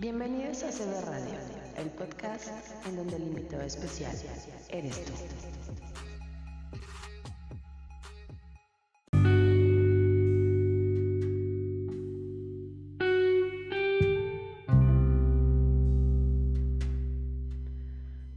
[0.00, 1.38] Bienvenidos a CB Radio,
[1.78, 2.48] el podcast
[2.84, 4.12] en donde el invitado especial
[4.68, 5.12] eres tú.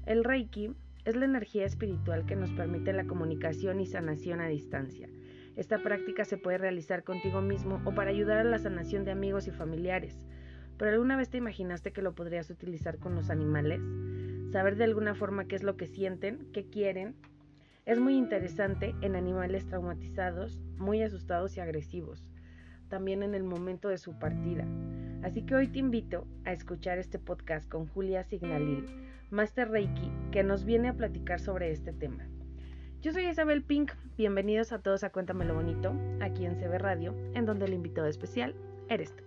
[0.06, 5.10] El Reiki es la energía espiritual que nos permite la comunicación y sanación a distancia.
[5.56, 9.48] Esta práctica se puede realizar contigo mismo o para ayudar a la sanación de amigos
[9.48, 10.28] y familiares.
[10.78, 13.82] ¿Pero alguna vez te imaginaste que lo podrías utilizar con los animales?
[14.52, 17.16] Saber de alguna forma qué es lo que sienten, qué quieren.
[17.86, 22.24] Es muy interesante en animales traumatizados, muy asustados y agresivos.
[22.90, 24.66] También en el momento de su partida.
[25.24, 28.86] Así que hoy te invito a escuchar este podcast con Julia Signalil
[29.30, 32.28] Master Reiki, que nos viene a platicar sobre este tema.
[33.02, 37.46] Yo soy Isabel Pink, bienvenidos a todos a Cuéntamelo Bonito, aquí en CB Radio, en
[37.46, 38.56] donde el invitado especial
[38.90, 39.24] eres tú.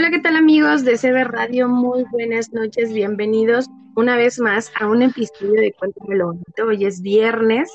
[0.00, 1.68] Hola, ¿qué tal amigos de CB Radio?
[1.68, 6.64] Muy buenas noches, bienvenidos una vez más a un episodio de Cuéntamelo Bonito.
[6.68, 7.70] Hoy es viernes,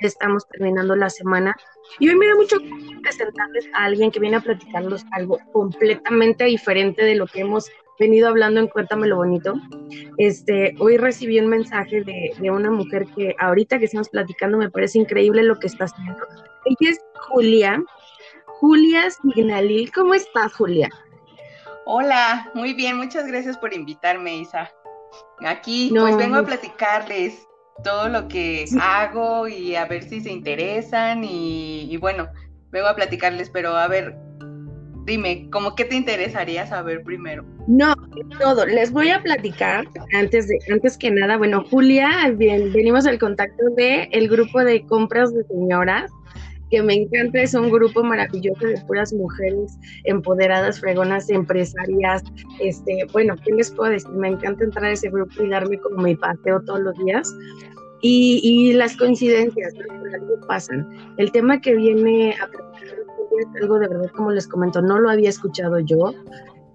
[0.00, 1.54] estamos terminando la semana
[1.98, 6.44] y hoy me da mucho gusto presentarles a alguien que viene a platicarnos algo completamente
[6.44, 9.60] diferente de lo que hemos venido hablando en Cuéntamelo Bonito.
[10.16, 14.70] Este, hoy recibí un mensaje de, de una mujer que ahorita que estamos platicando me
[14.70, 16.24] parece increíble lo que está haciendo.
[16.64, 17.84] Ella es Julia,
[18.46, 19.92] Julia Signalil.
[19.92, 20.88] ¿Cómo estás, Julia?
[21.88, 24.68] Hola, muy bien, muchas gracias por invitarme, Isa.
[25.46, 27.46] Aquí, pues vengo a platicarles
[27.84, 32.26] todo lo que hago y a ver si se interesan y, bueno,
[32.72, 34.16] vengo a platicarles, pero a ver,
[35.04, 37.44] dime, ¿cómo qué te interesaría saber primero?
[37.68, 37.94] No,
[38.40, 38.66] todo.
[38.66, 41.36] Les voy a platicar antes de, antes que nada.
[41.36, 46.10] Bueno, Julia, bien, venimos al contacto de el grupo de compras de señoras
[46.70, 52.22] que me encanta, es un grupo maravilloso de puras mujeres empoderadas, fregonas, empresarias,
[52.60, 54.10] este, bueno, ¿qué les puedo decir?
[54.10, 57.32] Me encanta entrar a ese grupo y darme como mi paseo todos los días.
[58.02, 59.72] Y, las coincidencias,
[60.14, 60.86] algo pasan.
[61.16, 62.48] El tema que viene a
[63.38, 66.14] es algo de verdad, como les comento, no lo había escuchado yo.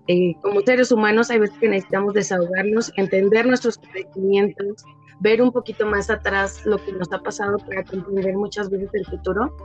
[0.08, 4.84] Eh, como seres humanos hay veces que necesitamos desahogarnos, entender nuestros conocimientos,
[5.22, 9.06] ver un poquito más atrás lo que nos ha pasado para comprender muchas veces el
[9.06, 9.56] futuro.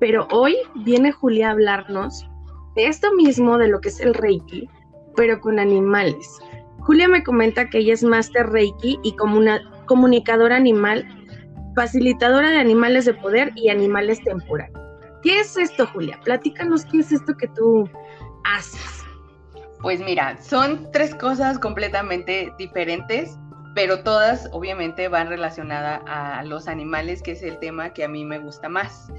[0.00, 2.26] Pero hoy viene Julia a hablarnos
[2.74, 4.68] de esto mismo, de lo que es el Reiki,
[5.14, 6.38] pero con animales.
[6.80, 11.06] Julia me comenta que ella es Master Reiki y como una comunicadora animal,
[11.74, 14.76] facilitadora de animales de poder y animales temporales.
[15.22, 16.18] ¿Qué es esto, Julia?
[16.24, 17.88] Platícanos qué es esto que tú
[18.44, 19.04] haces.
[19.82, 23.36] Pues mira, son tres cosas completamente diferentes
[23.76, 28.24] pero todas obviamente van relacionadas a los animales, que es el tema que a mí
[28.24, 29.12] me gusta más.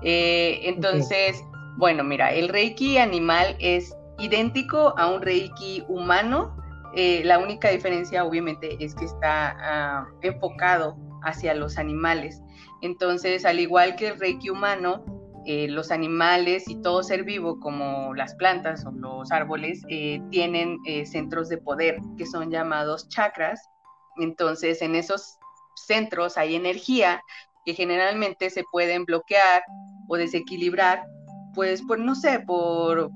[0.00, 1.44] Eh, entonces,
[1.76, 6.56] bueno, mira, el reiki animal es idéntico a un reiki humano.
[6.94, 12.40] Eh, la única diferencia obviamente es que está ah, enfocado hacia los animales.
[12.80, 15.04] Entonces, al igual que el reiki humano,
[15.44, 19.82] eh, los animales y todo ser vivo, como las plantas o los árboles,
[20.30, 23.68] tienen centros de poder que son llamados chakras
[24.18, 25.38] entonces, en esos
[25.86, 27.22] centros hay energía
[27.64, 29.62] que generalmente se pueden bloquear
[30.08, 31.04] o desequilibrar,
[31.54, 33.10] pues por, no sé, por,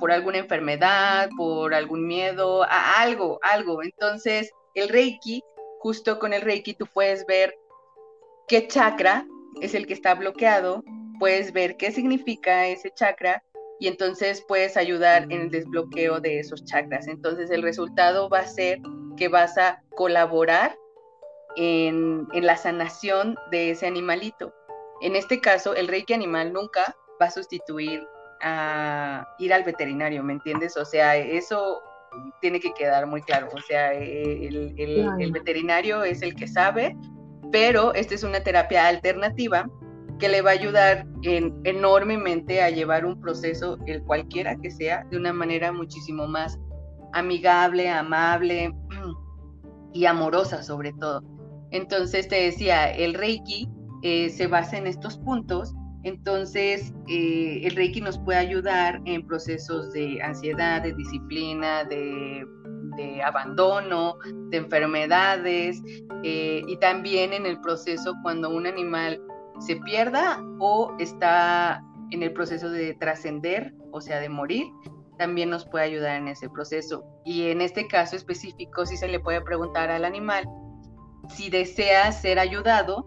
[0.00, 3.82] por alguna enfermedad, por algún miedo, a algo, algo.
[3.82, 5.42] Entonces, el Reiki,
[5.80, 7.54] justo con el Reiki tú puedes ver
[8.48, 9.26] qué chakra
[9.60, 10.82] es el que está bloqueado,
[11.18, 13.42] puedes ver qué significa ese chakra
[13.78, 17.06] y entonces puedes ayudar en el desbloqueo de esos chakras.
[17.06, 18.80] Entonces el resultado va a ser
[19.22, 20.76] que vas a colaborar
[21.56, 24.52] en, la sanación de ese animalito.
[25.00, 28.04] En este caso, el reiki animal nunca va a sustituir
[28.42, 30.76] a ir al veterinario, ¿me entiendes?
[30.76, 31.80] O sea, eso
[32.40, 33.48] tiene que quedar muy claro.
[33.54, 36.96] O sea, el, el veterinario es el que sabe,
[37.52, 39.70] pero esta es una terapia alternativa
[40.18, 45.16] que le va a ayudar enormemente a llevar un proceso, el cualquiera que sea, de
[45.16, 46.58] una manera muchísimo más
[47.12, 48.74] amigable, amable
[49.92, 51.22] y amorosa sobre todo.
[51.70, 53.68] Entonces te decía, el Reiki
[54.02, 55.74] eh, se basa en estos puntos,
[56.04, 62.46] entonces eh, el Reiki nos puede ayudar en procesos de ansiedad, de disciplina, de,
[63.24, 64.16] abandono,
[64.50, 65.82] de enfermedades
[66.24, 69.20] eh, y también en el proceso cuando un animal
[69.60, 74.66] se pierda o está en el proceso de trascender, o sea, de morir,
[75.22, 77.04] también nos puede ayudar en ese proceso.
[77.24, 80.44] Y en este caso específico, sí se le puede preguntar al animal
[81.28, 83.06] si desea ser ayudado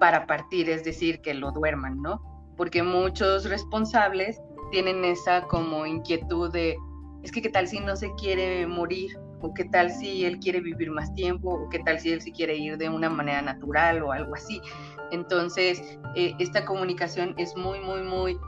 [0.00, 2.22] para partir, es decir, que lo duerman, ¿no?
[2.56, 6.78] Porque muchos responsables tienen esa como inquietud de,
[7.22, 9.10] es que qué tal si no se quiere morir,
[9.42, 12.32] o qué tal si él quiere vivir más tiempo, o qué tal si él se
[12.32, 14.62] quiere ir de una manera natural o algo así.
[15.10, 18.38] Entonces, eh, esta comunicación es muy, muy, muy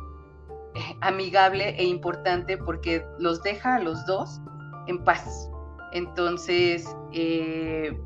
[1.00, 4.40] amigable e importante porque los deja a los dos
[4.86, 5.50] en paz.
[5.92, 7.96] Entonces, eh,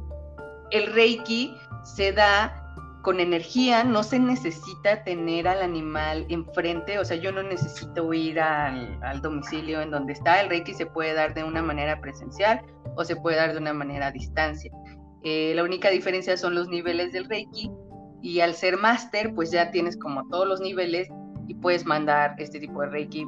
[0.71, 2.57] el Reiki se da
[3.03, 8.39] con energía, no se necesita tener al animal enfrente, o sea, yo no necesito ir
[8.39, 12.61] al, domicilio en donde está, el Reiki se puede dar de una manera presencial
[12.97, 14.71] o se puede dar de una manera a distancia.
[15.23, 17.71] la única diferencia son los niveles del Reiki
[18.23, 21.09] y al ser máster, pues ya tienes como todos los niveles
[21.51, 23.27] y puedes mandar este tipo de Reiki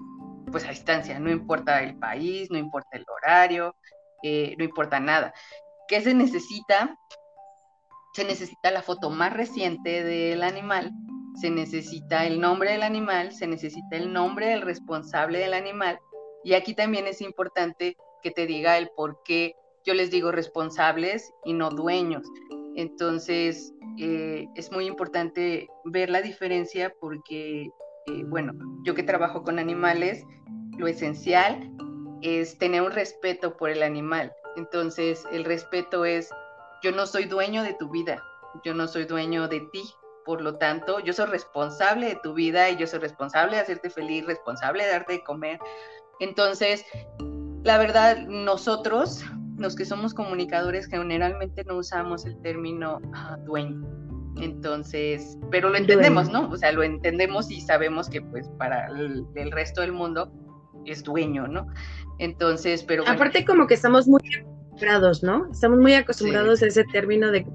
[0.53, 3.75] pues a distancia, no importa el país, no importa el horario,
[4.23, 5.35] eh, no importa nada.
[5.89, 6.97] ¿Qué se necesita?
[8.15, 10.93] Se necesita la foto más reciente del animal,
[11.41, 15.99] se necesita el nombre del animal, se necesita el nombre del responsable del animal
[16.45, 21.33] y aquí también es importante que te diga el por qué yo les digo responsables
[21.45, 22.23] y no dueños.
[22.77, 27.69] Entonces, eh, es muy importante ver la diferencia porque,
[28.07, 28.53] eh, bueno,
[28.85, 30.25] yo que trabajo con animales,
[30.79, 31.71] lo esencial
[32.23, 34.33] es tener un respeto por el animal.
[34.57, 36.31] Entonces, el respeto es,
[36.83, 38.23] yo no soy dueño de tu vida,
[38.65, 39.83] yo no soy dueño de ti,
[40.25, 43.91] por lo tanto, yo soy responsable de tu vida y yo soy responsable de hacerte
[43.91, 45.59] feliz, responsable de darte de comer.
[46.21, 46.85] Entonces,
[47.65, 49.25] la verdad, nosotros
[49.57, 53.81] los que somos comunicadores generalmente no usamos el término ah, dueño.
[54.41, 56.49] Entonces, pero lo entendemos, ¿no?
[56.51, 60.33] O sea, lo entendemos y sabemos que pues para el, resto del mundo
[60.87, 61.67] es dueño, ¿no?
[62.19, 63.07] Entonces, pero...
[63.07, 65.51] Aparte como que estamos muy acostumbrados, ¿no?
[65.51, 67.47] Estamos muy acostumbrados a ese término de...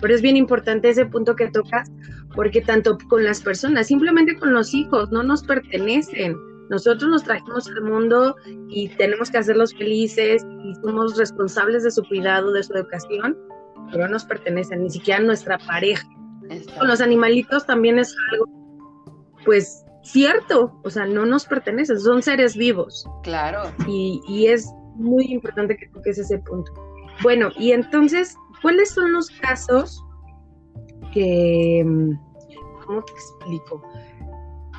[0.00, 1.90] Pero es bien importante ese punto que tocas,
[2.34, 6.36] porque tanto con las personas, simplemente con los hijos, no nos pertenecen.
[6.70, 8.36] Nosotros nos trajimos al mundo
[8.68, 13.36] y tenemos que hacerlos felices y somos responsables de su cuidado, de su educación,
[13.90, 16.06] pero no nos pertenecen, ni siquiera nuestra pareja.
[16.78, 18.46] Con los animalitos también es algo,
[19.44, 23.06] pues, cierto, o sea, no nos pertenecen, son seres vivos.
[23.22, 23.70] Claro.
[23.86, 26.72] Y, y es muy importante que toques ese punto.
[27.22, 30.02] Bueno, y entonces, ¿cuáles son los casos
[31.12, 31.84] que,
[32.86, 33.82] ¿cómo te explico?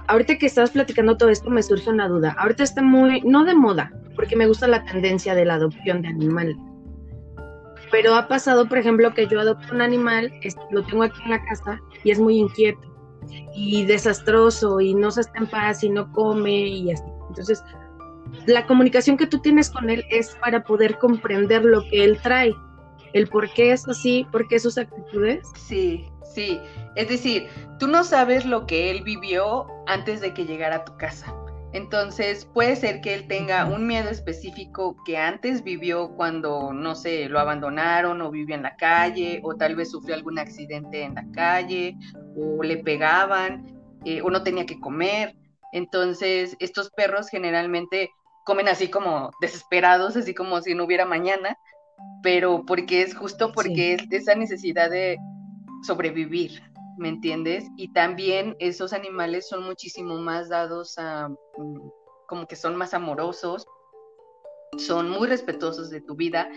[0.10, 2.36] ahorita que estás platicando todo esto me surge una duda.
[2.38, 6.10] Ahorita está muy, no de moda, porque me gusta la tendencia de la adopción de
[6.10, 6.58] animales.
[7.92, 10.32] Pero ha pasado, por ejemplo, que yo adopto un animal,
[10.72, 12.90] lo tengo aquí en la casa y es muy inquieto
[13.54, 17.04] y desastroso y no se está en paz y no come y así.
[17.30, 17.64] Entonces,
[18.46, 22.54] la comunicación que tú tienes con él es para poder comprender lo que él trae,
[23.14, 25.48] el por qué es así, por qué sus actitudes.
[25.56, 26.60] Sí, sí.
[26.96, 27.48] Es decir,
[27.80, 31.34] tú no sabes lo que él vivió antes de que llegara a tu casa.
[31.72, 37.30] Entonces puede ser que él tenga un miedo específico que antes vivió cuando, no sé,
[37.30, 41.26] lo abandonaron o vivía en la calle o tal vez sufrió algún accidente en la
[41.32, 41.96] calle
[42.36, 43.66] o le pegaban
[44.04, 45.36] eh, o no tenía que comer.
[45.72, 48.10] Entonces estos perros generalmente
[48.46, 51.56] comen así como desesperados, así como si no hubiera mañana,
[52.24, 55.20] pero porque es justo porque es esa necesidad de
[55.84, 56.64] sobrevivir,
[57.00, 57.66] ¿me entiendes?
[57.78, 61.90] Y también esos animales son muchísimo más dados a, mm,
[62.28, 63.66] como que son más amorosos,
[64.78, 66.50] son muy respetuosos de tu vida,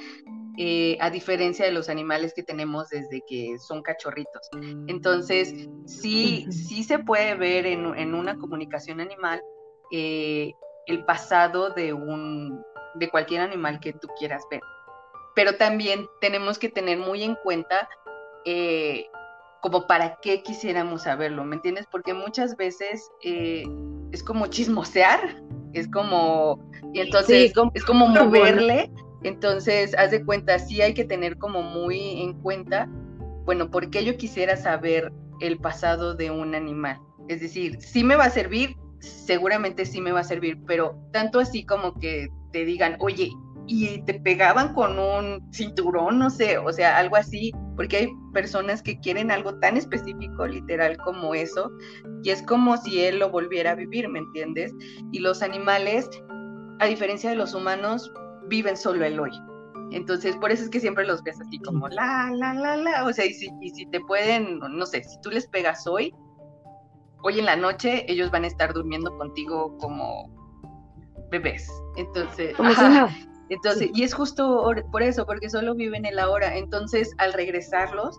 [0.59, 4.51] eh, a diferencia de los animales que tenemos desde que son cachorritos.
[4.87, 9.41] Entonces, sí, sí se puede ver en, una comunicación animal
[9.93, 10.53] eh,
[10.87, 12.63] el pasado de, un,
[12.97, 14.61] de cualquier animal que tú quieras ver.
[15.35, 17.89] Pero también tenemos que tener muy en cuenta
[18.45, 19.07] eh,
[19.63, 21.87] como para qué quisiéramos saberlo, ¿me entiendes?
[21.89, 23.65] Porque muchas veces eh,
[24.11, 25.41] es como chismosear,
[25.73, 26.59] es como,
[26.93, 28.91] y entonces es como moverle,
[29.23, 32.89] entonces haz de cuenta, sí hay que tener como muy en cuenta,
[33.45, 36.99] bueno, ¿por qué yo quisiera saber el pasado de un animal?
[37.29, 41.39] Es decir, sí me va a servir, seguramente sí me va a servir, pero tanto
[41.39, 43.31] así como que te digan, oye,
[43.67, 48.83] y te pegaban con un cinturón, no sé, o sea, algo así, porque hay personas
[48.83, 51.71] que quieren algo tan específico, literal, como eso,
[52.23, 54.73] y es como si él lo volviera a vivir, ¿me entiendes?
[55.13, 56.09] Y los animales,
[56.81, 58.13] a diferencia de los humanos,
[58.49, 59.33] viven solo el hoy.
[59.93, 63.05] Entonces, por eso es que siempre los ves así como la, la, la, la.
[63.05, 66.15] O sea, y si, y si te pueden, no sé, si tú les pegas hoy,
[67.23, 70.31] hoy en la noche, ellos van a estar durmiendo contigo como
[71.31, 71.69] bebés.
[71.97, 72.55] Entonces,
[73.53, 76.57] entonces, y es justo por eso, porque solo viven el ahora.
[76.57, 78.19] Entonces, al regresarlos,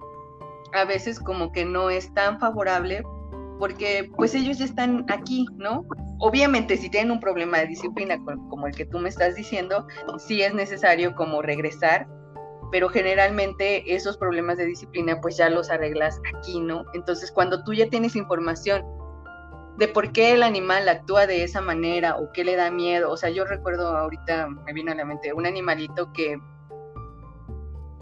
[0.74, 3.04] a veces como que no es tan favorable
[3.60, 5.86] porque pues ellos ya están aquí, ¿no?
[6.20, 8.18] Obviamente si tienen un problema de disciplina
[8.50, 9.88] como el que tú me estás diciendo,
[10.18, 12.08] sí es necesario como regresar,
[12.72, 16.86] pero generalmente esos problemas de disciplina pues ya los arreglas aquí, ¿no?
[16.94, 18.84] Entonces cuando tú ya tienes información
[19.78, 23.18] de por qué el animal actúa de esa manera o qué le da miedo, o
[23.18, 26.38] sea, yo recuerdo ahorita me vino a la mente un animalito que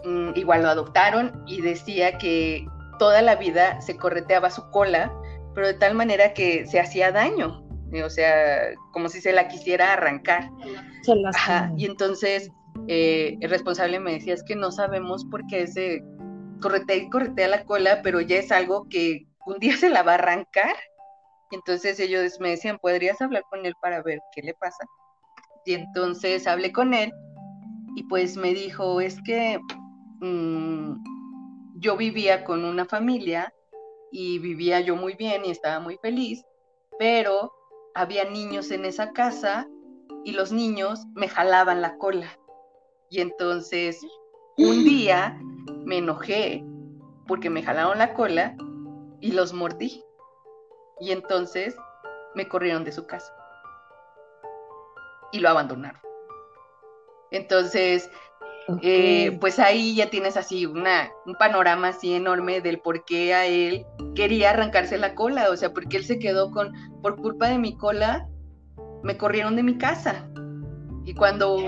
[0.04, 2.66] mm, igual lo adoptaron y decía que
[2.98, 5.12] toda la vida se correteaba su cola
[5.54, 7.64] pero de tal manera que se hacía daño,
[8.04, 10.50] o sea, como si se la quisiera arrancar.
[11.76, 12.50] y entonces
[12.88, 16.02] eh, el responsable me decía, es que no sabemos por qué se
[16.60, 20.12] corretea y corretea la cola, pero ya es algo que un día se la va
[20.12, 20.74] a arrancar.
[21.52, 24.84] Entonces ellos me decían, ¿podrías hablar con él para ver qué le pasa?
[25.64, 27.12] Y entonces hablé con él
[27.94, 29.60] y pues me dijo, es que
[30.20, 30.94] mm,
[31.76, 33.52] yo vivía con una familia
[34.10, 36.42] y vivía yo muy bien y estaba muy feliz,
[36.98, 37.52] pero
[37.94, 39.68] había niños en esa casa
[40.24, 42.38] y los niños me jalaban la cola.
[43.10, 44.00] Y entonces
[44.56, 45.38] un día
[45.84, 46.64] me enojé
[47.26, 48.56] porque me jalaron la cola
[49.20, 50.02] y los mordí.
[51.00, 51.76] Y entonces
[52.34, 53.32] me corrieron de su casa
[55.32, 56.00] y lo abandonaron.
[57.30, 58.10] Entonces,
[58.82, 63.46] eh, pues ahí ya tienes así una, un panorama así enorme del por qué a
[63.46, 63.84] él
[64.14, 66.72] quería arrancarse la cola, o sea, porque él se quedó con,
[67.02, 68.28] por culpa de mi cola,
[69.02, 70.28] me corrieron de mi casa.
[71.04, 71.58] Y cuando...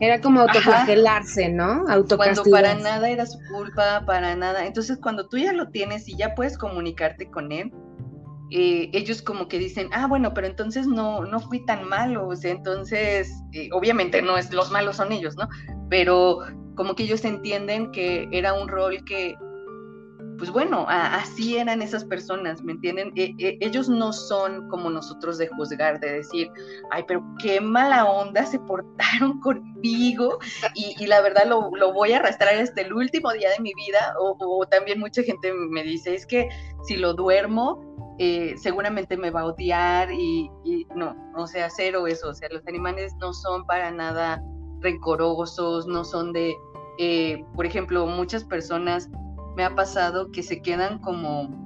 [0.00, 1.84] Era como autoflagelarse, ¿no?
[2.16, 4.66] Cuando para nada era su culpa, para nada.
[4.66, 7.72] Entonces, cuando tú ya lo tienes y ya puedes comunicarte con él,
[8.54, 12.36] eh, ellos como que dicen, ah, bueno, pero entonces no, no fui tan malo, o
[12.36, 15.48] sea, entonces, eh, obviamente no es, los malos son ellos, ¿no?
[15.88, 16.40] Pero
[16.74, 19.36] como que ellos entienden que era un rol que,
[20.36, 23.12] pues bueno, así eran esas personas, ¿me entienden?
[23.16, 26.50] E, e, ellos no son como nosotros de juzgar, de decir,
[26.90, 30.38] ay, pero qué mala onda se portaron conmigo
[30.74, 34.14] y, la verdad lo, voy a arrastrar hasta el último día de mi vida.
[34.18, 36.50] o también mucha gente me dice, es que
[36.82, 40.50] si lo duermo, eh, seguramente me va a odiar y,
[40.94, 44.42] no, o sea, cero eso, o sea, los animales no son para nada
[44.80, 46.54] rencorosos, no son de,
[46.98, 49.08] eh, por ejemplo, muchas personas
[49.56, 51.60] me ha pasado que se quedan como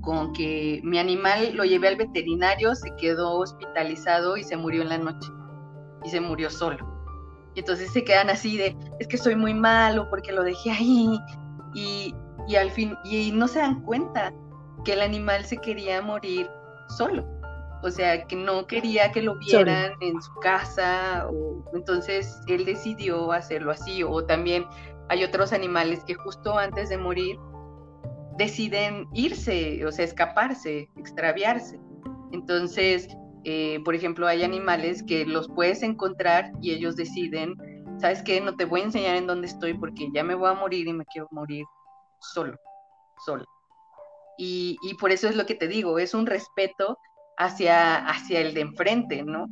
[0.00, 4.90] con que mi animal lo llevé al veterinario, se quedó hospitalizado y se murió en
[4.90, 5.30] la noche
[6.04, 6.78] y se murió solo.
[7.54, 11.18] Y entonces se quedan así de, es que soy muy malo porque lo dejé ahí
[11.74, 12.14] y,
[12.48, 14.32] y al fin, y no se dan cuenta
[14.84, 16.48] que el animal se quería morir
[16.88, 17.26] solo.
[17.82, 23.32] O sea, que no quería que lo vieran en su casa, o, entonces él decidió
[23.32, 24.02] hacerlo así.
[24.02, 24.64] O también
[25.10, 27.36] hay otros animales que justo antes de morir
[28.38, 31.78] deciden irse, o sea, escaparse, extraviarse.
[32.32, 33.08] Entonces,
[33.44, 37.54] eh, por ejemplo, hay animales que los puedes encontrar y ellos deciden,
[38.00, 38.40] ¿sabes qué?
[38.40, 40.92] No te voy a enseñar en dónde estoy porque ya me voy a morir y
[40.94, 41.64] me quiero morir
[42.20, 42.56] solo,
[43.26, 43.44] solo.
[44.36, 46.98] Y, por eso es lo que te digo, es un respeto
[47.36, 49.46] hacia, hacia el de enfrente, ¿no?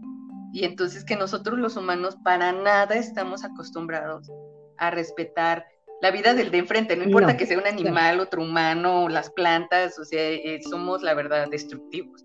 [0.53, 4.31] Y entonces que nosotros los humanos para nada estamos acostumbrados
[4.79, 5.65] a respetar
[6.03, 10.01] la vida del de enfrente, no importa que sea un animal, otro humano, las plantas,
[10.01, 12.21] o sea, eh, somos la verdad destructivos.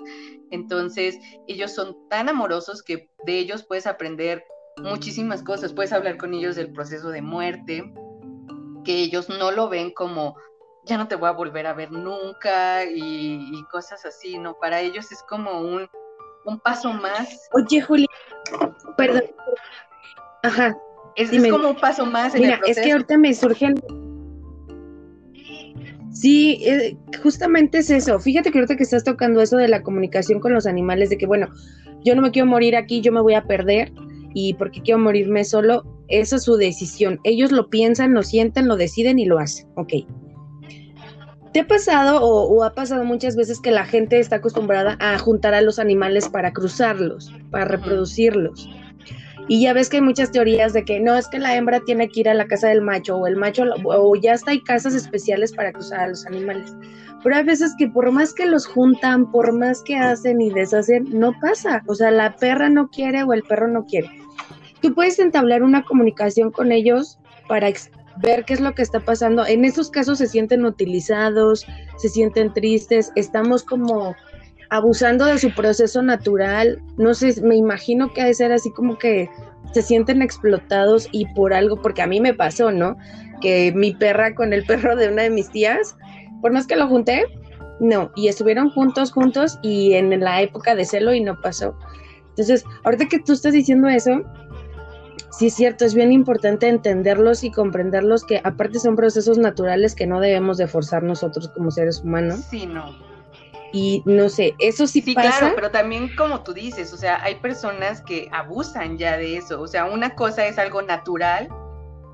[0.50, 4.44] Entonces, ellos son tan amorosos que de ellos puedes aprender
[4.78, 7.84] muchísimas cosas, puedes hablar con ellos del proceso de muerte,
[8.84, 10.36] que ellos no lo ven como
[10.88, 14.56] ya no te voy a volver a ver nunca y, cosas así, ¿no?
[14.60, 15.88] Para ellos es como un,
[16.46, 17.50] un paso más.
[17.54, 18.08] Oye, Juli,
[18.96, 19.24] perdón.
[20.44, 20.78] Ajá.
[21.16, 23.76] Es, como un paso más en Mira, es que ahorita me surgen.
[26.12, 28.20] Sí, eh, justamente es eso.
[28.20, 31.26] Fíjate que ahorita que estás tocando eso de la comunicación con los animales, de que,
[31.26, 31.48] bueno,
[32.04, 33.92] yo no me quiero morir aquí, yo me voy a perder
[34.34, 37.20] y porque quiero morirme solo, esa es su decisión.
[37.24, 39.68] Ellos lo piensan, lo sienten, lo deciden y lo hacen.
[39.76, 39.94] Ok.
[41.58, 45.56] ¿Te ha pasado o, ha pasado muchas veces que la gente está acostumbrada a juntar
[45.56, 48.70] a los animales para cruzarlos, para reproducirlos?
[49.48, 52.10] Y ya ves que hay muchas teorías de que no es que la hembra tiene
[52.10, 54.94] que ir a la casa del macho o el macho o ya está hay casas
[54.94, 56.76] especiales para cruzar a los animales.
[57.24, 61.08] Pero hay veces que por más que los juntan, por más que hacen y deshacen,
[61.12, 61.82] no pasa.
[61.88, 64.12] O sea, la perra no quiere o el perro no quiere.
[64.80, 67.68] tú puedes entablar una comunicación con ellos para
[68.22, 69.46] ver qué es lo que está pasando.
[69.46, 71.66] En esos casos se sienten utilizados,
[71.98, 74.16] se sienten tristes, estamos como
[74.70, 76.82] abusando de su proceso natural.
[76.98, 79.30] No sé, me imagino que ha de ser así como que
[79.74, 82.98] se sienten explotados y por algo, porque a mí me pasó, ¿no?
[83.42, 85.96] Que mi perra con el perro de una de mis tías,
[86.42, 87.26] por más que lo junté,
[87.80, 91.78] no, y estuvieron juntos, juntos y en la época de celo y no pasó.
[92.30, 94.22] Entonces, ahorita que tú estás diciendo eso,
[95.32, 100.08] sí es cierto, es bien importante entenderlos y comprenderlos que aparte son procesos naturales que
[100.08, 102.42] no debemos de forzar nosotros como seres humanos.
[102.50, 102.96] Sí, no.
[103.74, 107.36] Y no sé, eso sí, sí claro, pero también como tú dices, o sea, hay
[107.36, 109.62] personas que abusan ya de eso.
[109.62, 111.50] O sea, una cosa es algo natural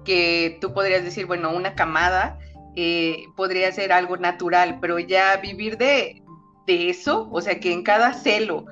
[0.03, 2.39] que tú podrías decir, bueno, una camada
[2.75, 6.23] eh, podría ser algo natural, pero ya vivir de,
[6.65, 8.65] de eso, o sea, que en cada celo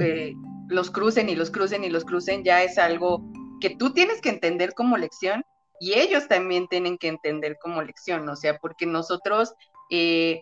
[0.00, 0.34] eh,
[0.68, 3.24] los crucen y los crucen y los crucen, ya es algo
[3.60, 5.44] que tú tienes que entender como lección
[5.80, 9.54] y ellos también tienen que entender como lección, o sea, porque nosotros
[9.90, 10.40] eh,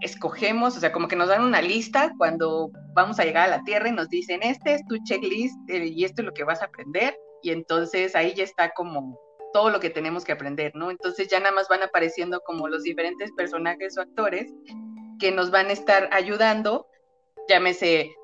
[0.00, 3.64] escogemos, o sea, como que nos dan una lista cuando vamos a llegar a la
[3.64, 6.62] Tierra y nos dicen, este es tu checklist eh, y esto es lo que vas
[6.62, 9.18] a aprender, y entonces ahí ya está como
[9.52, 10.90] todo lo que tenemos que aprender, ¿no?
[10.90, 14.52] Entonces ya nada más van apareciendo como los diferentes personajes o actores
[15.18, 16.86] que nos van a estar ayudando,
[17.48, 18.14] llámese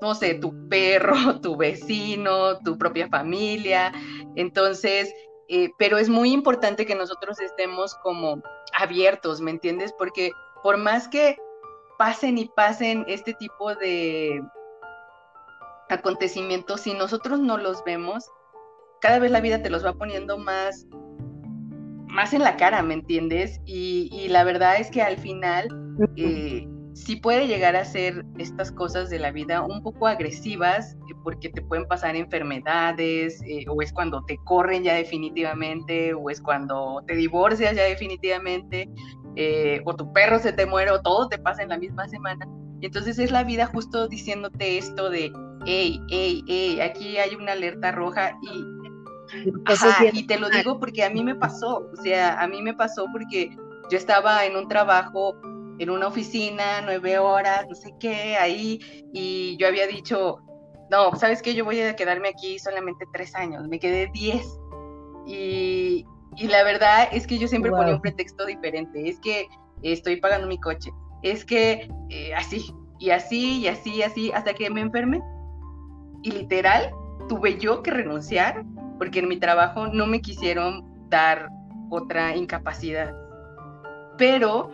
[0.00, 3.92] no sé, tu perro, tu vecino, tu propia familia.
[4.34, 5.12] Entonces,
[5.48, 8.42] eh, pero es muy importante que nosotros estemos como
[8.78, 9.94] abiertos, ¿me entiendes?
[9.96, 11.36] Porque por más que
[11.98, 14.42] pasen y pasen este tipo de
[15.88, 18.24] acontecimientos, si nosotros no los vemos,
[19.00, 20.86] cada vez la vida te los va poniendo más,
[22.08, 23.60] más en la cara, ¿me entiendes?
[23.64, 25.68] Y, la verdad es que al final
[26.96, 31.60] sí puede llegar a ser estas cosas de la vida un poco agresivas porque te
[31.60, 37.14] pueden pasar enfermedades eh, o es cuando te corren ya definitivamente o es cuando te
[37.14, 38.88] divorcias ya definitivamente
[39.34, 42.48] eh, o tu perro se te muere o todo te pasa en la misma semana.
[42.80, 45.30] Y entonces es la vida justo diciéndote esto de,
[45.66, 48.64] hey, hey, hey, aquí hay una alerta roja y,
[50.14, 53.04] y te lo digo porque a mí me pasó, o sea, a mí me pasó
[53.12, 53.50] porque
[53.90, 55.36] yo estaba en un trabajo
[55.78, 58.80] en una oficina, nueve horas, no sé qué, ahí,
[59.12, 60.38] y yo había dicho,
[60.90, 61.54] no, ¿sabes qué?
[61.54, 64.46] Yo voy a quedarme aquí solamente tres años, me quedé diez.
[65.26, 66.04] Y,
[66.38, 69.48] la verdad es que yo siempre ponía un pretexto diferente, es que
[69.82, 70.90] estoy pagando mi coche,
[71.22, 75.20] es que eh, así, y así, y así, y así, hasta que me enfermé.
[76.22, 76.90] Y literal,
[77.28, 78.64] tuve yo que renunciar
[78.98, 81.48] porque en mi trabajo no me quisieron dar
[81.90, 83.14] otra incapacidad.
[84.18, 84.70] Pero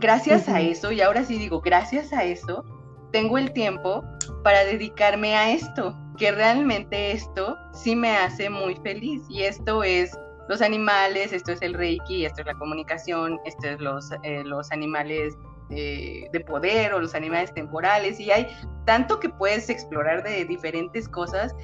[0.00, 2.64] gracias a eso, y ahora sí digo, gracias a eso,
[3.12, 4.02] tengo el tiempo
[4.42, 9.22] para dedicarme a esto, que realmente esto sí me hace muy feliz.
[9.28, 10.16] Y esto es
[10.48, 14.70] los animales, esto es el reiki, esto es la comunicación, esto es los, eh, los
[14.72, 15.36] animales
[15.68, 18.18] de poder o los animales temporales.
[18.18, 18.48] Y hay
[18.86, 21.54] tanto que puedes explorar de diferentes cosas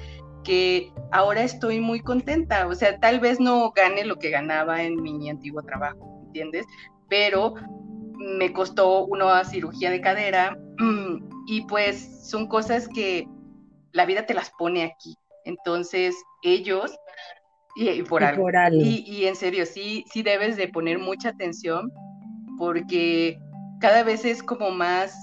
[0.45, 2.67] que ahora estoy muy contenta.
[2.67, 6.65] O sea, tal vez no gane lo que ganaba en mi antiguo trabajo, ¿entiendes?
[7.09, 7.55] Pero
[8.17, 10.57] me costó una cirugía de cadera
[11.47, 13.27] y pues son cosas que
[13.93, 15.15] la vida te las pone aquí.
[15.45, 16.91] Entonces ellos,
[17.75, 21.91] y, por, algo, Y, en serio, sí, sí debes de poner mucha atención
[22.57, 23.39] porque
[23.79, 25.15] cada vez es como más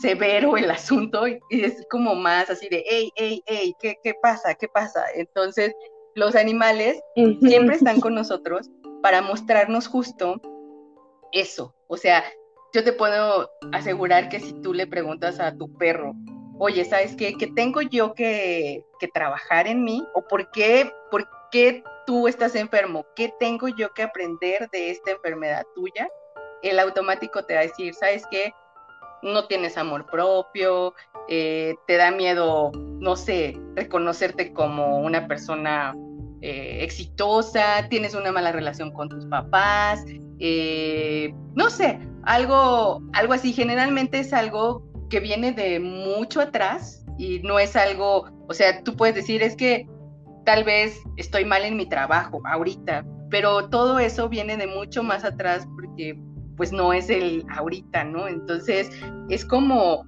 [0.00, 4.54] severo el asunto y es como más así de, hey, hey, hey, ¿qué, qué pasa?
[4.54, 5.04] ¿Qué pasa?
[5.14, 5.74] Entonces
[6.14, 7.00] los animales
[7.40, 8.70] siempre están con nosotros
[9.02, 10.40] para mostrarnos justo
[11.32, 11.74] eso.
[11.88, 12.24] O sea,
[12.72, 16.14] yo te puedo asegurar que si tú le preguntas a tu perro,
[16.58, 17.34] oye, ¿sabes qué?
[17.34, 20.06] ¿Qué tengo yo que, trabajar en mí?
[20.14, 23.04] ¿O por qué, por qué tú estás enfermo?
[23.16, 26.08] ¿Qué tengo yo que aprender de esta enfermedad tuya?
[26.62, 28.54] El automático te va a decir, ¿sabes qué?
[29.22, 30.94] No tienes amor propio,
[31.28, 35.94] eh, te da miedo, no sé, reconocerte como una persona
[36.42, 40.04] eh, exitosa, tienes una mala relación con tus papás,
[40.40, 43.52] eh, no sé, algo, algo así.
[43.52, 48.96] Generalmente es algo que viene de mucho atrás y no es algo, o sea, tú
[48.96, 49.86] puedes decir, es que
[50.44, 55.24] tal vez estoy mal en mi trabajo ahorita, pero todo eso viene de mucho más
[55.24, 56.18] atrás porque
[56.56, 58.26] pues no es el ahorita, ¿no?
[58.26, 58.90] Entonces
[59.28, 60.04] es como,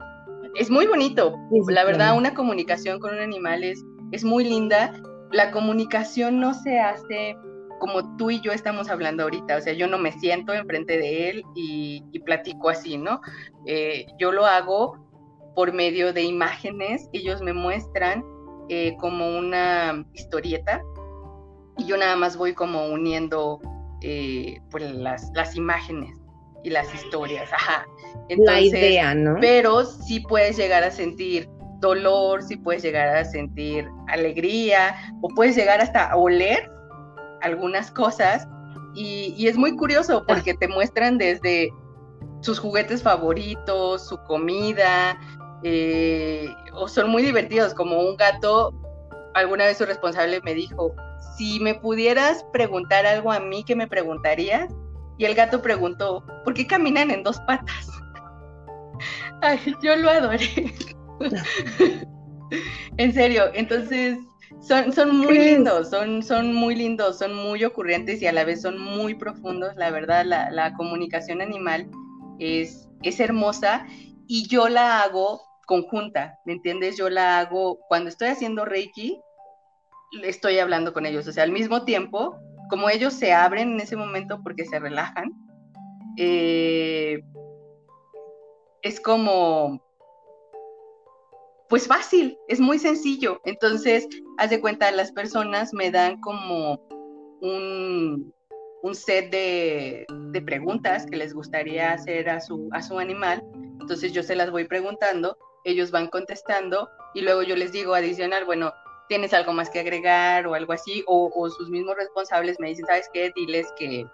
[0.57, 1.37] es muy bonito.
[1.69, 4.93] La verdad, una comunicación con un animal es, es muy linda.
[5.35, 7.37] La comunicación no se hace
[7.81, 11.29] como tú y yo estamos hablando ahorita, o sea, yo no me siento enfrente de
[11.29, 13.21] él y, platico así, ¿no?
[13.67, 14.97] Eh, yo lo hago
[15.57, 18.25] por medio de imágenes, ellos me muestran
[18.69, 20.81] eh, como una historieta
[21.77, 23.61] y yo nada más voy como uniendo
[24.03, 26.17] eh, pues las, las imágenes
[26.63, 27.53] y las historias.
[27.53, 27.85] Ajá.
[28.29, 29.37] la idea, ¿no?
[29.41, 31.49] Pero sí puedes llegar a sentir
[31.85, 36.71] dolor, sí puedes llegar a sentir alegría o puedes llegar hasta a oler
[37.43, 38.49] algunas cosas
[38.95, 41.71] y, es muy curioso porque te muestran desde
[42.41, 45.19] sus juguetes favoritos, su comida,
[45.63, 48.73] eh, o son muy divertidos, como un gato,
[49.35, 50.95] alguna vez su responsable me dijo,
[51.37, 54.73] si me pudieras preguntar algo a mí, ¿qué me preguntarías?
[55.19, 57.89] Y el gato preguntó, ¿por qué caminan en dos patas?
[59.43, 60.73] Ay, yo lo adoré.
[62.97, 64.19] en serio, entonces
[64.61, 68.63] son, son muy lindos, son, son muy lindos, son muy ocurrentes y a la vez
[68.63, 69.75] son muy profundos.
[69.77, 71.91] La verdad, la, la comunicación animal
[72.39, 73.87] es, es hermosa
[74.27, 76.97] y yo la hago conjunta, ¿me entiendes?
[76.97, 79.21] Yo la hago cuando estoy haciendo Reiki,
[80.23, 82.37] estoy hablando con ellos, o sea, al mismo tiempo,
[82.71, 85.33] como ellos se abren en ese momento porque se relajan,
[86.17, 87.23] eh,
[88.83, 89.84] es como,
[91.75, 93.41] pues fácil, es muy sencillo.
[93.45, 94.07] Entonces,
[94.39, 96.79] haz de cuenta, las personas me dan como
[97.41, 98.33] un,
[98.85, 103.43] un set de, de, preguntas que les gustaría hacer a su, a su animal.
[103.81, 108.45] Entonces yo se las voy preguntando, ellos van contestando y luego yo les digo adicional,
[108.45, 108.73] bueno,
[109.09, 113.11] tienes algo más que agregar o algo así, o, sus mismos responsables me dicen, ¿sabes
[113.13, 113.33] qué?
[113.35, 114.07] Diles que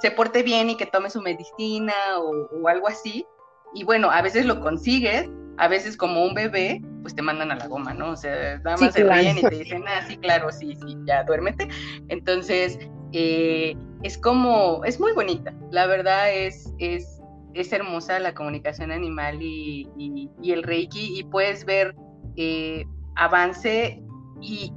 [0.00, 3.24] se porte bien y que tome su medicina o, algo así.
[3.72, 7.56] Y bueno, a veces lo consigues, a veces como un bebé, pues te mandan a
[7.56, 8.10] la goma, ¿no?
[8.12, 11.24] O sea, nada más se ríen y te dicen, ah, sí, claro, sí, sí, ya
[11.24, 11.68] duérmete.
[12.08, 12.78] Entonces,
[13.12, 17.20] eh, es como, es muy bonita, la verdad es, es,
[17.54, 21.94] es hermosa la comunicación animal y, y, el reiki y puedes ver
[22.36, 22.84] eh,
[23.16, 24.00] avance
[24.40, 24.72] y,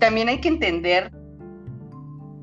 [0.00, 1.12] también hay que entender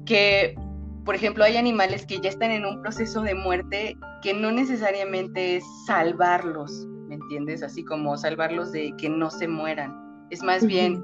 [0.06, 0.56] que,
[1.04, 5.58] por ejemplo, hay animales que ya están en un proceso de muerte que no necesariamente
[5.58, 7.62] es salvarlos, ¿me entiendes?
[7.62, 9.93] Así como salvarlos de que no se mueran.
[10.30, 11.04] Es más bien,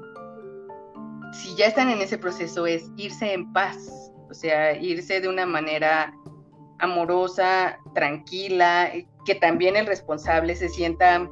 [1.34, 5.44] si ya están en ese proceso, es irse en paz, o sea, irse de una
[5.44, 6.14] manera
[6.78, 8.90] amorosa, tranquila,
[9.26, 11.28] que también el responsable se sienta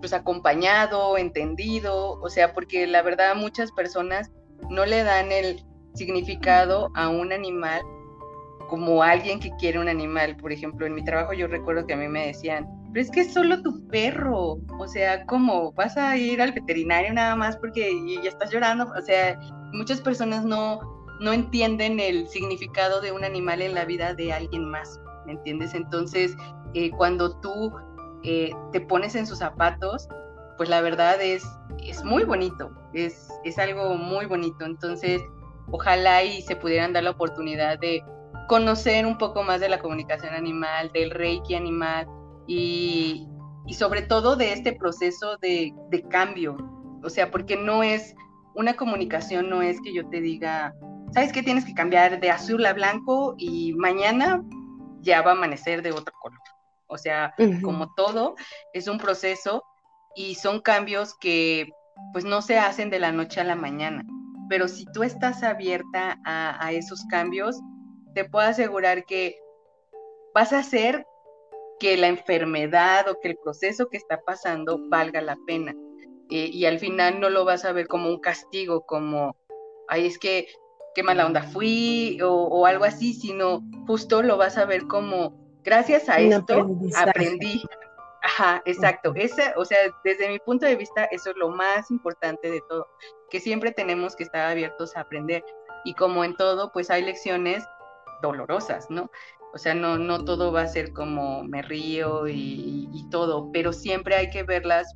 [0.00, 4.30] pues acompañado, entendido, o sea, porque la verdad muchas personas
[4.70, 7.82] no le dan el significado a un animal
[8.70, 10.34] como alguien que quiere un animal.
[10.38, 13.20] Por ejemplo, en mi trabajo yo recuerdo que a mí me decían, pero es que
[13.20, 15.72] es solo tu perro, o sea, ¿cómo?
[15.72, 18.90] ¿Vas a ir al veterinario nada más porque ya estás llorando?
[18.96, 19.38] O sea,
[19.72, 20.80] muchas personas no,
[21.20, 25.74] no entienden el significado de un animal en la vida de alguien más, ¿me entiendes?
[25.74, 26.34] Entonces,
[26.74, 27.72] eh, cuando tú
[28.22, 30.08] eh, te pones en sus zapatos,
[30.56, 31.44] pues la verdad es,
[31.84, 34.64] es muy bonito, es, es algo muy bonito.
[34.64, 35.20] Entonces,
[35.70, 38.02] ojalá y se pudieran dar la oportunidad de
[38.48, 42.06] conocer un poco más de la comunicación animal, del reiki animal
[42.48, 43.28] y,
[43.66, 46.56] y sobre todo de este proceso de, de, cambio.
[47.04, 48.16] O sea, porque no es,
[48.56, 50.74] una comunicación no es que yo te diga,
[51.12, 51.44] ¿sabes qué?
[51.44, 54.42] Tienes que cambiar de azul a blanco y mañana
[55.00, 56.40] ya va a amanecer de otro color.
[56.88, 58.34] O sea, como todo,
[58.72, 59.62] es un proceso
[60.16, 61.70] y son cambios que
[62.12, 64.04] pues no se hacen de la noche a la mañana.
[64.48, 67.60] Pero si tú estás abierta a, esos cambios,
[68.14, 69.36] te puedo asegurar que
[70.34, 71.06] vas a hacer
[71.78, 75.74] que la enfermedad o que el proceso que está pasando valga la pena.
[76.30, 79.36] Eh, y al final no lo vas a ver como un castigo, como,
[79.88, 80.48] ay, es que
[80.94, 85.48] qué mala onda fui o, o algo así, sino justo lo vas a ver como
[85.68, 87.62] Gracias a esto aprendí.
[88.22, 89.12] Ajá, exacto.
[89.14, 92.86] Ese, o sea, desde mi punto de vista, eso es lo más importante de todo,
[93.28, 95.44] que siempre tenemos que estar abiertos a aprender.
[95.84, 97.64] Y como en todo, pues hay lecciones
[98.22, 99.10] dolorosas, ¿no?
[99.54, 103.72] O sea, no, no todo va a ser como me río y, y todo, pero
[103.72, 104.94] siempre hay que verlas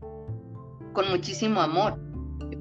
[0.93, 1.99] con muchísimo amor,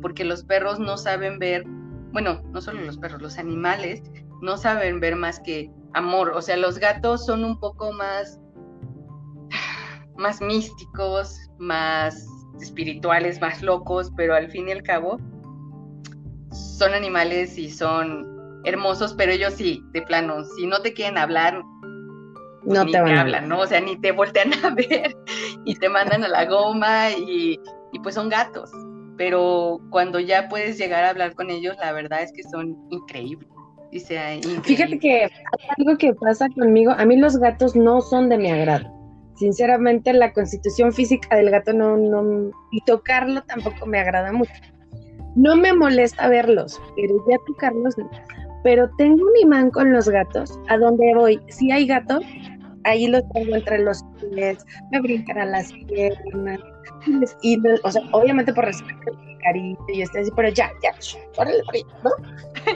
[0.02, 1.64] porque los perros no saben ver,
[2.12, 4.02] bueno, no solo los perros, los animales
[4.42, 6.32] no saben ver más que amor.
[6.36, 8.40] O sea, los gatos son un poco más,
[10.18, 12.26] más místicos, más
[12.60, 15.20] espirituales, más locos, pero al fin y al cabo
[16.52, 21.62] son animales y son hermosos, pero ellos sí, de plano, si no te quieren hablar,
[22.64, 23.60] pues no te, hablan, ¿no?
[23.60, 25.16] O sea, ni te voltean a ver
[25.66, 27.60] y te mandan a la goma y,
[27.92, 28.70] y pues son gatos.
[29.18, 33.52] Pero cuando ya puedes llegar a hablar con ellos, la verdad es que son increíbles.
[34.64, 35.30] Fíjate que
[35.78, 38.90] algo que pasa conmigo, a mí los gatos no son de mi agrado.
[39.36, 44.54] Sinceramente, la constitución física del gato no, no, y tocarlo tampoco me agrada mucho.
[45.36, 47.96] no me molesta verlos, pero ya tocarlos
[48.64, 52.24] Pero tengo un imán con los gatos, a donde voy, si hay gatos,
[52.84, 56.60] ahí los tengo entre los pies, me brincan a las piernas,
[57.42, 59.12] y, o sea, obviamente por respeto
[59.44, 60.94] cariño y este así, pero ya, ya,
[61.38, 61.64] órale,
[62.04, 62.12] ¿no?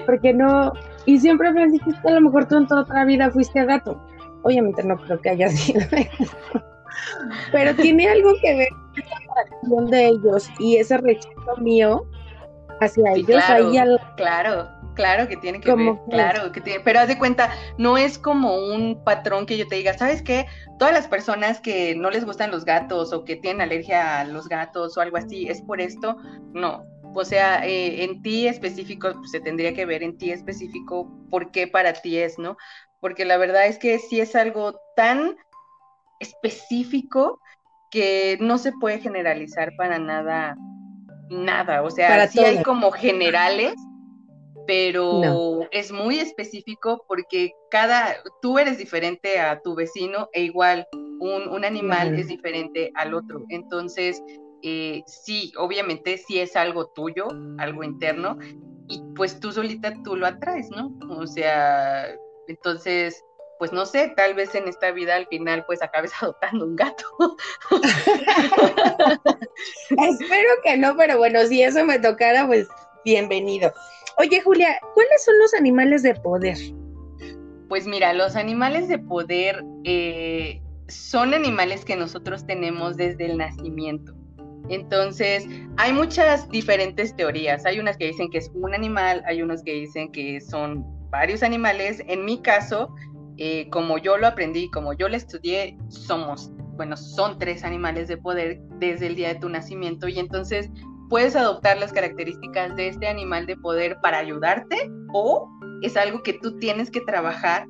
[0.06, 0.74] Porque no,
[1.06, 4.02] y siempre me que a lo mejor tú en toda otra vida fuiste a gato.
[4.44, 5.82] Obviamente no creo que haya sido
[7.52, 12.06] pero tiene algo que ver con la atracción de ellos y ese rechazo mío
[12.80, 13.44] hacia ellos.
[13.46, 17.98] Claro, claro, claro que tiene que ver, claro que tiene, pero haz de cuenta, no
[17.98, 20.48] es como un patrón que yo te diga, ¿sabes qué?
[20.80, 24.48] Todas las personas que no les gustan los gatos o que tienen alergia a los
[24.50, 26.18] gatos o algo así, es por esto,
[26.54, 26.84] no.
[27.14, 31.52] O sea, eh, en ti específico, pues, se tendría que ver en ti específico por
[31.52, 32.58] qué para ti es, ¿no?
[33.00, 35.36] Porque la verdad es que sí es algo tan
[36.20, 37.40] específico
[37.92, 40.56] que no se puede generalizar para nada
[41.30, 43.74] nada, o sea, sí hay como generales,
[44.68, 50.88] pero es muy específico porque cada, tú eres diferente a tu vecino e igual
[51.20, 53.44] un, animal es diferente al otro.
[53.50, 54.22] Entonces,
[54.62, 58.38] eh, sí, obviamente sí es algo tuyo, algo interno,
[58.88, 60.96] y pues tú solita tú lo atraes, ¿no?
[61.10, 62.16] O sea,
[62.48, 63.24] entonces
[63.58, 67.06] pues no sé, tal vez en esta vida al final pues acabes adoptando un gato.
[69.90, 72.68] Espero que no, pero bueno, si eso me tocara, pues
[73.04, 73.72] bienvenido.
[74.18, 76.58] Oye, Julia, ¿cuáles son los animales de poder?
[77.68, 84.14] Pues mira, los animales de poder eh, son animales que nosotros tenemos desde el nacimiento.
[84.70, 85.48] Entonces,
[85.78, 87.66] hay muchas diferentes teorías.
[87.66, 91.44] Hay unas que dicen que es un animal, hay unos que dicen que son varios
[91.44, 92.02] animales.
[92.08, 92.94] En mi caso,
[93.38, 98.18] eh, como yo lo aprendí, como yo lo estudié, somos, bueno, son tres animales de
[98.18, 100.70] poder desde el día de tu nacimiento y entonces
[101.10, 105.50] puedes adoptar las características de este animal de poder para ayudarte o
[105.82, 107.68] es algo que tú tienes que trabajar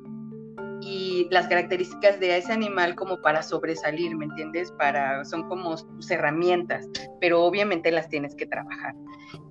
[0.80, 4.70] y las características de ese animal como para sobresalir, ¿me entiendes?
[4.72, 6.86] Para son como tus herramientas,
[7.20, 8.94] pero obviamente las tienes que trabajar.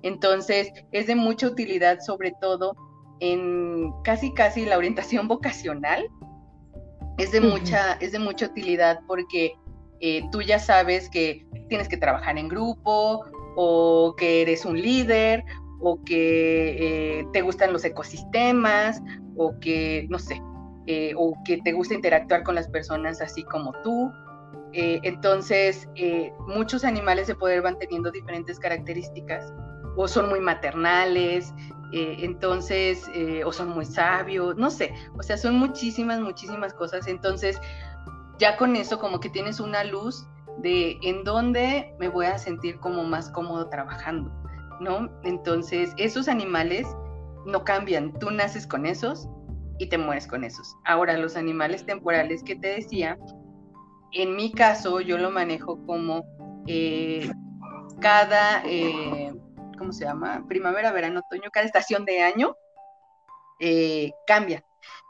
[0.02, 2.74] Entonces, es de mucha utilidad sobre todo
[3.20, 6.08] en casi casi la orientación vocacional
[7.18, 9.54] es de mucha, es de mucha utilidad porque
[10.00, 13.24] eh, tú ya sabes que tienes que trabajar en grupo
[13.56, 15.44] o que eres un líder
[15.80, 19.02] o que eh, te gustan los ecosistemas
[19.36, 20.40] o que, no sé,
[20.86, 24.12] eh, o que te gusta interactuar con las personas así como tú.
[24.72, 25.88] entonces,
[26.46, 29.52] muchos animales de poder van teniendo diferentes características
[29.96, 31.54] o son muy maternales,
[31.92, 37.06] eh, entonces, eh, o son muy sabios, no sé, o sea, son muchísimas, muchísimas cosas.
[37.06, 37.58] Entonces,
[38.38, 40.26] ya con eso como que tienes una luz
[40.58, 44.32] de en dónde me voy a sentir como más cómodo trabajando,
[44.80, 45.10] ¿no?
[45.22, 46.86] Entonces, esos animales
[47.44, 49.28] no cambian, tú naces con esos
[49.78, 50.74] y te mueres con esos.
[50.84, 53.18] Ahora, los animales temporales que te decía,
[54.12, 56.24] en mi caso yo lo manejo como
[56.66, 57.30] eh,
[58.00, 58.62] cada
[59.76, 60.44] ¿cómo se llama?
[60.48, 62.56] Primavera, verano, otoño, cada estación de año
[63.60, 64.64] eh, cambia.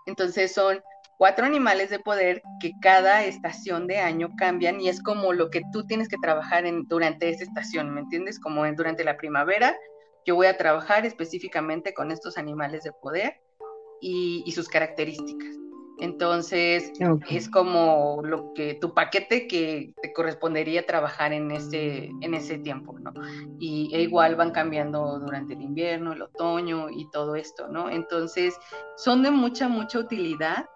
[0.07, 0.81] Entonces son
[1.17, 5.63] cuatro animales de poder que cada estación de año cambian y es como lo que
[5.73, 8.39] tú tienes que trabajar en, durante esa estación, ¿me entiendes?
[8.39, 9.77] Como en, durante la primavera,
[10.25, 13.41] yo voy a trabajar específicamente con estos animales de poder
[14.01, 15.57] y sus características.
[15.99, 16.93] Entonces,
[17.31, 22.99] es como lo que tu paquete que te correspondería trabajar en ese, en ese tiempo,
[22.99, 23.15] ¿no?
[23.59, 27.89] Y e igual van cambiando durante el invierno, el otoño y todo esto, ¿no?
[27.89, 28.55] Entonces,
[28.97, 30.67] son de mucha, mucha utilidad,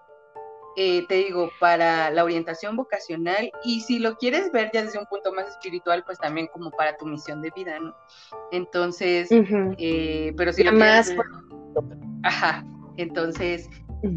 [0.76, 5.06] eh, te digo, para la orientación vocacional y si lo quieres ver ya desde un
[5.06, 7.94] punto más espiritual, pues también como para tu misión de vida, ¿no?
[8.52, 11.14] Entonces, eh, pero si lo más...
[12.22, 12.64] Ajá,
[12.96, 13.68] entonces...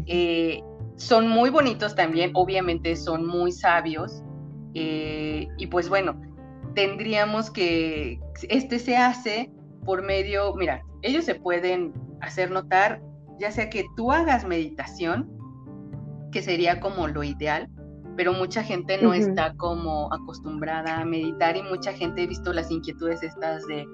[0.06, 0.62] Eh,
[0.96, 4.22] son muy bonitos también, obviamente son muy sabios.
[4.72, 6.18] Y pues bueno,
[6.74, 9.50] tendríamos que, este se hace
[9.84, 13.02] por medio, mira, ellos se pueden hacer notar,
[13.38, 15.30] ya sea que tú hagas meditación,
[16.34, 17.68] que sería como lo ideal,
[18.16, 22.72] pero mucha gente no está como acostumbrada a meditar y mucha gente he visto las
[22.72, 23.86] inquietudes estas de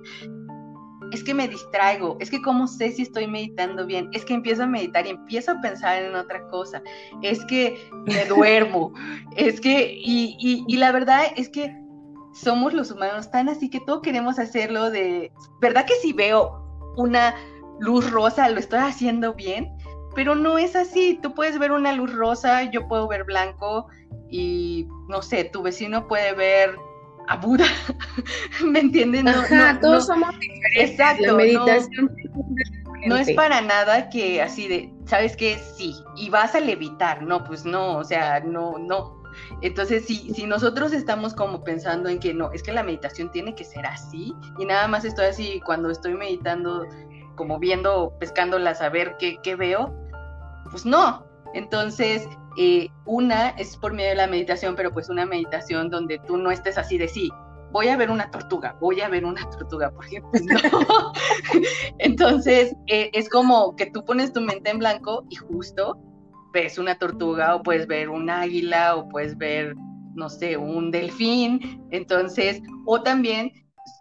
[1.13, 4.63] es que me distraigo, es que cómo sé si estoy meditando bien, es que empiezo
[4.63, 6.83] a meditar y empiezo a pensar en otra cosa,
[7.21, 7.77] es que
[8.07, 8.93] me duermo,
[9.37, 11.77] es que, y, y, la verdad es que
[12.33, 16.65] somos los humanos tan así que todo queremos hacerlo de, ¿verdad que si veo
[16.97, 17.35] una
[17.81, 19.77] luz rosa lo estoy haciendo bien?
[20.15, 23.87] Pero no es así, tú puedes ver una luz rosa, yo puedo ver blanco
[24.29, 26.77] y no sé, tu vecino puede ver
[27.29, 27.67] a Buda,
[28.65, 29.29] ¿me entienden?
[29.29, 30.91] Ajá, todos somos diferentes.
[30.91, 31.27] Exacto.
[31.27, 32.11] La meditación
[33.07, 35.59] no es para nada que así de, ¿sabes qué?
[35.59, 39.21] Sí, y vas a levitar, no, pues no, o sea, no, no.
[39.63, 43.55] Entonces, si, si nosotros estamos como pensando en que no, es que la meditación tiene
[43.55, 46.87] que ser así, y nada más estoy así cuando estoy meditando,
[47.37, 49.95] como viendo, pescándolas a ver qué, qué veo,
[50.71, 51.25] pues no.
[51.55, 56.37] Entonces, eh, una es por medio de la meditación, pero pues una meditación donde tú
[56.37, 57.31] no estés así de sí,
[57.73, 60.31] voy a ver una tortuga, voy a ver una tortuga, por ejemplo.
[61.99, 65.99] Entonces, eh, es como que tú pones tu mente en blanco y justo
[66.53, 69.75] ves una tortuga o puedes ver un águila o puedes ver,
[70.15, 71.87] no sé, un delfín.
[71.91, 73.53] Entonces, o también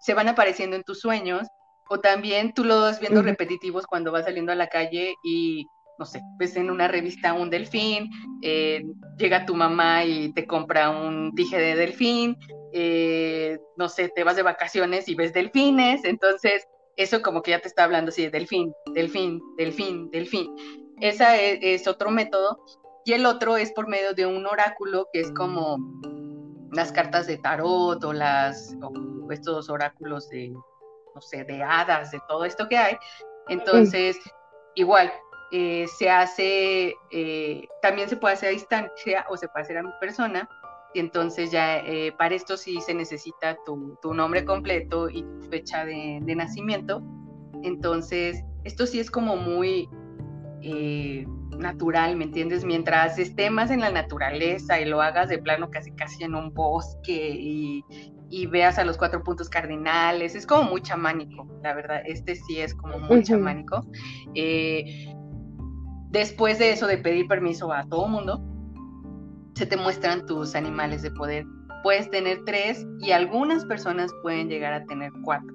[0.02, 1.48] se van apareciendo en tus sueños
[1.90, 5.66] o también tú lo vas viendo repetitivos cuando vas saliendo a la calle y
[6.00, 8.10] no sé, ves en una revista un delfín,
[8.42, 8.86] eh,
[9.18, 12.38] llega tu mamá y te compra un dije de delfín,
[12.72, 17.60] eh, no sé, te vas de vacaciones y ves delfines, entonces eso como que ya
[17.60, 20.54] te está hablando así de delfín, delfín, delfín, delfín.
[21.02, 22.60] Ese es, otro método.
[23.06, 25.78] Y el otro es por medio de un oráculo que es como
[26.74, 28.76] las cartas de tarot o las
[29.32, 32.98] estos oráculos de no sé, de hadas, de todo esto que hay.
[33.48, 34.20] Entonces,
[34.76, 35.12] igual,
[35.52, 39.84] eh, se hace, eh, también se puede hacer a distancia o se puede hacer a
[39.84, 40.48] mi persona,
[40.94, 45.86] y entonces ya eh, para esto sí se necesita tu, nombre completo y tu fecha
[45.86, 47.04] de, nacimiento.
[47.64, 49.88] Entonces, esto sí es como muy
[50.62, 52.66] eh, natural, ¿me entiendes?
[52.66, 56.54] Mientras estés más en la naturaleza y lo hagas de plano casi casi en un
[56.54, 57.84] bosque y,
[58.48, 62.74] veas a los cuatro puntos cardinales, es como muy chamánico, la verdad, este sí es
[62.76, 63.82] como muy chamánico.
[64.34, 65.14] Eh,
[66.10, 68.42] después de eso de pedir permiso a todo mundo,
[69.56, 71.46] se te muestran tus animales de poder.
[71.84, 75.54] Puedes tener tres y algunas personas pueden llegar a tener cuatro.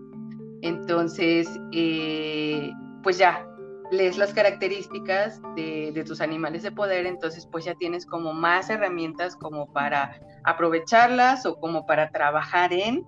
[0.63, 2.71] Entonces, eh,
[3.03, 3.47] pues ya,
[3.91, 9.37] lees las características de, tus animales de poder, entonces pues ya tienes como más herramientas
[9.37, 13.05] como para aprovecharlas o como para trabajar en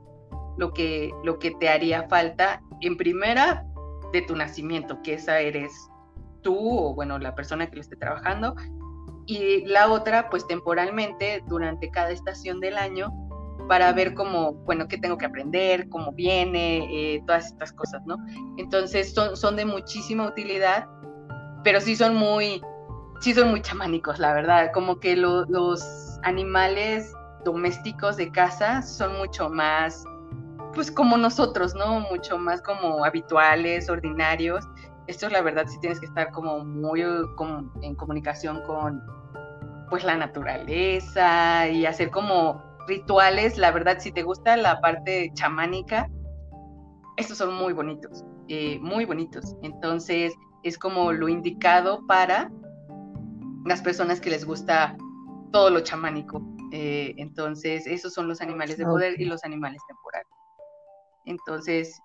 [0.58, 3.64] lo que, lo que te haría falta en primera
[4.12, 5.72] de tu nacimiento, que esa eres
[6.46, 8.54] tú o bueno, la persona que lo esté trabajando,
[9.26, 13.10] y la otra pues temporalmente durante cada estación del año
[13.68, 18.16] para ver cómo, bueno, qué tengo que aprender, cómo viene, eh, todas estas cosas, ¿no?
[18.58, 20.86] Entonces son, son de muchísima utilidad,
[21.64, 22.62] pero sí son muy,
[23.20, 25.82] sí son muy chamánicos, la verdad, como que los
[26.22, 27.12] animales
[27.44, 30.04] domésticos de casa son mucho más,
[30.72, 32.00] pues como nosotros, ¿no?
[32.00, 34.64] Mucho más como habituales, ordinarios,
[35.06, 39.02] esto la verdad sí tienes que estar como muy en comunicación con
[39.88, 43.56] pues la naturaleza y hacer como rituales.
[43.58, 46.08] La verdad, si te gusta la parte chamánica,
[47.16, 49.56] estos son muy bonitos, eh, muy bonitos.
[49.62, 52.50] Entonces es como lo indicado para
[53.64, 54.96] las personas que les gusta
[55.52, 56.42] todo lo chamánico.
[56.72, 60.28] Eh, entonces, esos son los animales de poder y los animales temporales.
[61.24, 62.00] Entonces,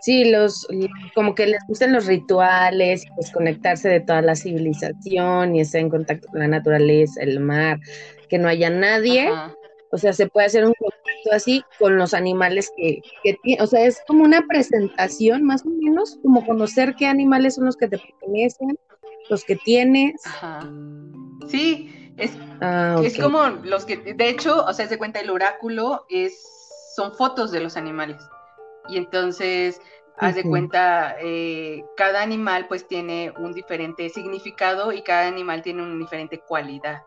[0.00, 0.66] Sí, los,
[1.14, 6.28] como que les gustan los rituales, desconectarse de toda la civilización y estar en contacto
[6.28, 7.78] con la naturaleza, el mar,
[8.28, 9.30] que no haya nadie.
[9.92, 13.84] O sea, se puede hacer un contacto así con los animales que, que o sea,
[13.84, 17.98] es como una presentación más o menos, como conocer qué animales son los que te
[17.98, 18.78] pertenecen,
[19.28, 20.20] los que tienes.
[20.24, 20.68] Ajá.
[21.48, 26.06] Sí, es, ah, es como los que, de hecho, o sea, se cuenta el oráculo
[26.08, 26.32] es,
[26.96, 28.16] son fotos de los animales.
[28.88, 29.80] Y entonces,
[30.18, 35.82] haz de cuenta, eh, cada animal pues tiene un diferente significado y cada animal tiene
[35.82, 37.02] una diferente cualidad.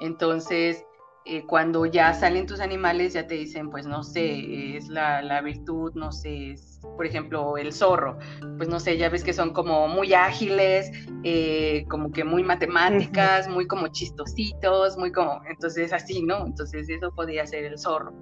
[0.00, 0.84] Entonces,
[1.24, 5.40] eh, cuando ya salen tus animales, ya te dicen, pues no sé, es la, la
[5.40, 8.18] virtud, no sé, es, por ejemplo, el zorro,
[8.56, 10.90] pues no sé, ya ves que son como muy ágiles,
[11.22, 16.46] eh, como que muy matemáticas, muy como chistositos, muy como, entonces así, ¿no?
[16.46, 18.12] Entonces eso podría ser el zorro.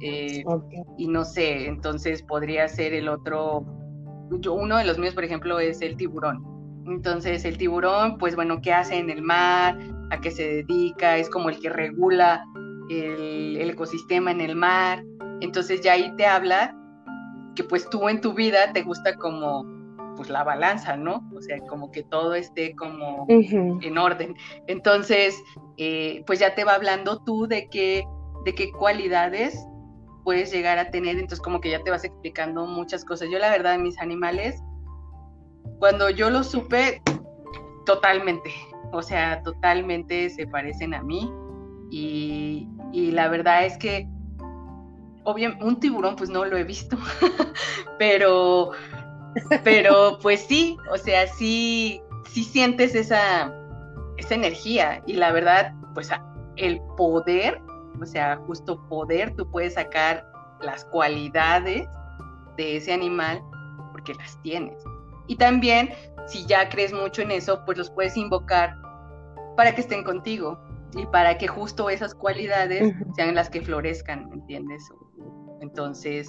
[0.00, 0.44] Eh,
[0.98, 3.64] y no sé, entonces podría ser el otro,
[4.40, 6.54] yo, uno de los míos, por ejemplo, es el tiburón.
[6.86, 9.78] Entonces el tiburón, pues bueno, ¿qué hace en el mar?
[10.10, 11.16] ¿A qué se dedica?
[11.16, 12.44] Es como el que regula
[12.90, 15.02] el, ecosistema en el mar.
[15.40, 16.76] Entonces ya ahí te habla
[17.54, 19.64] que pues tú en tu vida te gusta como
[20.16, 21.28] pues la balanza, ¿no?
[21.34, 24.36] O sea, como que todo esté como en orden.
[24.68, 25.42] Entonces,
[25.76, 28.04] eh, pues ya te va hablando tú de qué,
[28.44, 29.58] de qué cualidades
[30.24, 33.28] puedes llegar a tener, entonces como que ya te vas explicando muchas cosas.
[33.30, 34.62] Yo la verdad, mis animales,
[35.78, 37.02] cuando yo los supe,
[37.84, 38.50] totalmente,
[38.92, 41.30] o sea, totalmente se parecen a mí
[41.90, 42.68] y,
[43.12, 44.08] la verdad es que
[45.24, 46.96] obviamente, un tiburón pues no lo he visto,
[47.98, 48.70] pero,
[49.64, 52.00] pero pues sí, o sea, sí,
[52.30, 53.52] sí sientes esa,
[54.16, 56.10] esa energía y la verdad, pues
[56.56, 57.60] el poder,
[58.00, 61.88] o sea, justo poder, tú puedes sacar las cualidades
[62.56, 63.42] de ese animal
[63.92, 64.82] porque las tienes.
[65.26, 65.90] Y también,
[66.26, 68.76] si ya crees mucho en eso, pues los puedes invocar
[69.56, 70.58] para que estén contigo
[70.96, 74.82] y para que justo esas cualidades sean las que florezcan, ¿me entiendes?
[75.60, 76.28] Entonces...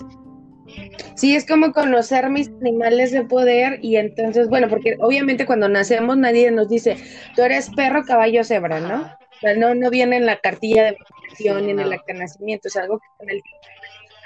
[1.15, 6.17] Sí, es como conocer mis animales de poder y entonces, bueno, porque obviamente cuando nacemos
[6.17, 6.97] nadie nos dice,
[7.35, 9.03] tú eres perro, caballo, cebra, ¿no?
[9.03, 12.19] O sea, no, no viene en la cartilla de vacunación ni en el acta de
[12.19, 13.41] nacimiento, es algo que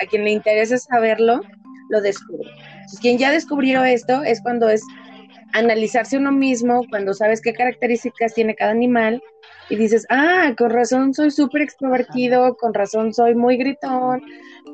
[0.01, 1.41] a quien le interesa saberlo,
[1.89, 2.49] lo descubre.
[2.49, 4.81] Entonces, quien ya descubrió esto es cuando es
[5.53, 9.21] analizarse uno mismo, cuando sabes qué características tiene cada animal
[9.69, 14.21] y dices, ah, con razón soy súper extrovertido, con razón soy muy gritón,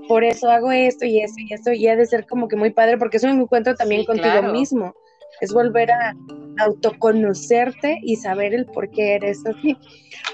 [0.08, 2.72] por eso hago esto y esto y esto, y ha de ser como que muy
[2.72, 4.94] padre, porque eso me encuentro también contigo mismo.
[5.42, 6.16] Es volver a
[6.60, 9.78] autoconocerte y saber el por qué eres así.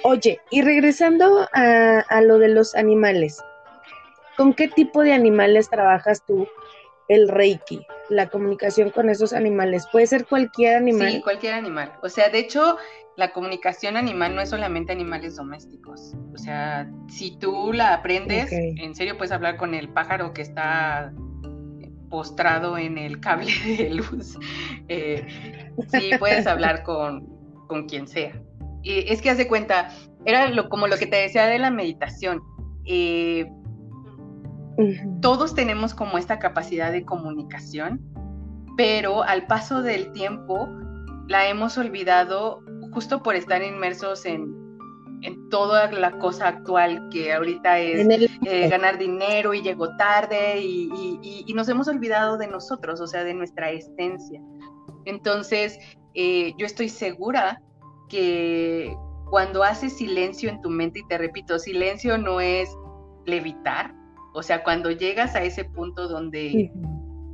[0.03, 3.39] Oye, y regresando a, a lo de los animales,
[4.37, 6.47] ¿con qué tipo de animales trabajas tú
[7.07, 7.85] el Reiki?
[8.11, 9.87] la comunicación con esos animales.
[9.91, 11.11] Puede ser cualquier animal.
[11.11, 11.93] Sí, cualquier animal.
[12.03, 12.77] O sea, de hecho,
[13.15, 16.13] la comunicación animal no es solamente animales domésticos.
[16.33, 21.13] O sea, si tú la aprendes, en serio puedes hablar con el pájaro que está
[22.09, 24.37] postrado en el cable de luz.
[24.89, 25.25] Eh,
[25.87, 27.25] sí, puedes hablar con,
[27.67, 28.33] con quien sea.
[28.83, 29.89] Y es que hace cuenta,
[30.25, 32.41] era lo, como lo que te decía de la meditación.
[32.85, 33.49] Eh,
[35.21, 38.01] todos tenemos como esta capacidad de comunicación,
[38.77, 40.69] pero al paso del tiempo
[41.27, 44.59] la hemos olvidado justo por estar inmersos en,
[45.51, 48.07] toda la cosa actual que ahorita es
[48.43, 53.35] eh, ganar dinero y llegó tarde y, nos hemos olvidado de nosotros, o sea, de
[53.35, 54.41] nuestra esencia.
[55.05, 55.77] Entonces,
[56.15, 57.61] eh, yo estoy segura
[58.09, 58.95] que
[59.29, 62.69] cuando haces silencio en tu mente, y te repito, silencio no es
[63.25, 63.93] levitar,
[64.33, 66.71] o sea, cuando llegas a ese punto donde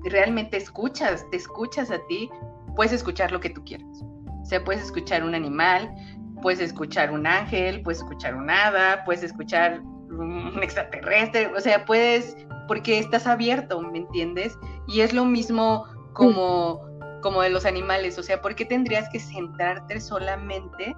[0.03, 2.29] realmente escuchas, te escuchas a ti,
[2.75, 4.03] puedes escuchar lo que tú quieras.
[4.41, 5.93] O sea, puedes escuchar un animal,
[6.41, 12.37] puedes escuchar un ángel, puedes escuchar un hada, puedes escuchar un extraterrestre, o sea, puedes,
[12.67, 14.57] porque estás abierto, ¿me entiendes?
[14.87, 16.81] Y es lo mismo como,
[17.21, 20.95] como de los animales, o sea, ¿por qué tendrías que centrarte solamente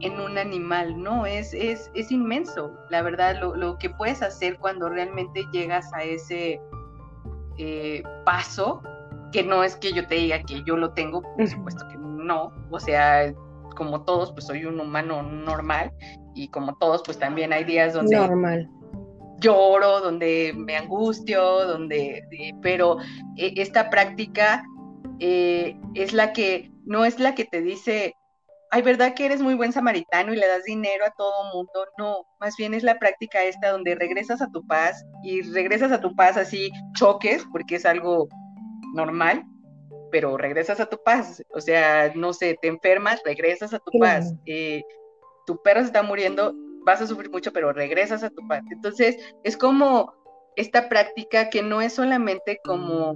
[0.00, 1.26] en un animal, ¿no?
[1.26, 6.60] Es, es, es inmenso, la verdad, lo, que puedes hacer cuando realmente llegas a ese
[7.58, 8.82] eh, paso,
[9.32, 12.52] que no es que yo te diga que yo lo tengo, por supuesto que no,
[12.70, 13.32] o sea,
[13.74, 15.92] como todos, pues soy un humano normal
[16.34, 18.16] y como todos, pues también hay días donde...
[18.16, 18.70] Normal.
[19.38, 22.96] Lloro, donde me angustio, donde, eh, pero
[23.36, 24.64] eh, esta práctica
[25.18, 28.14] es la que, no es la que te dice,
[28.70, 31.86] ay, ¿verdad que eres muy buen samaritano y le das dinero a todo mundo?
[31.98, 36.00] No, más bien es la práctica esta donde regresas a tu paz y regresas a
[36.00, 38.28] tu paz así, choques, porque es algo
[38.94, 39.44] normal,
[40.10, 41.42] pero regresas a tu paz.
[41.54, 44.34] O sea, no sé, te enfermas, regresas a tu paz.
[44.46, 44.82] Eh,
[45.46, 46.54] tu perro se está muriendo,
[46.84, 48.62] vas a sufrir mucho, pero regresas a tu paz.
[48.70, 50.12] Entonces, es como
[50.56, 53.14] esta práctica que no es solamente como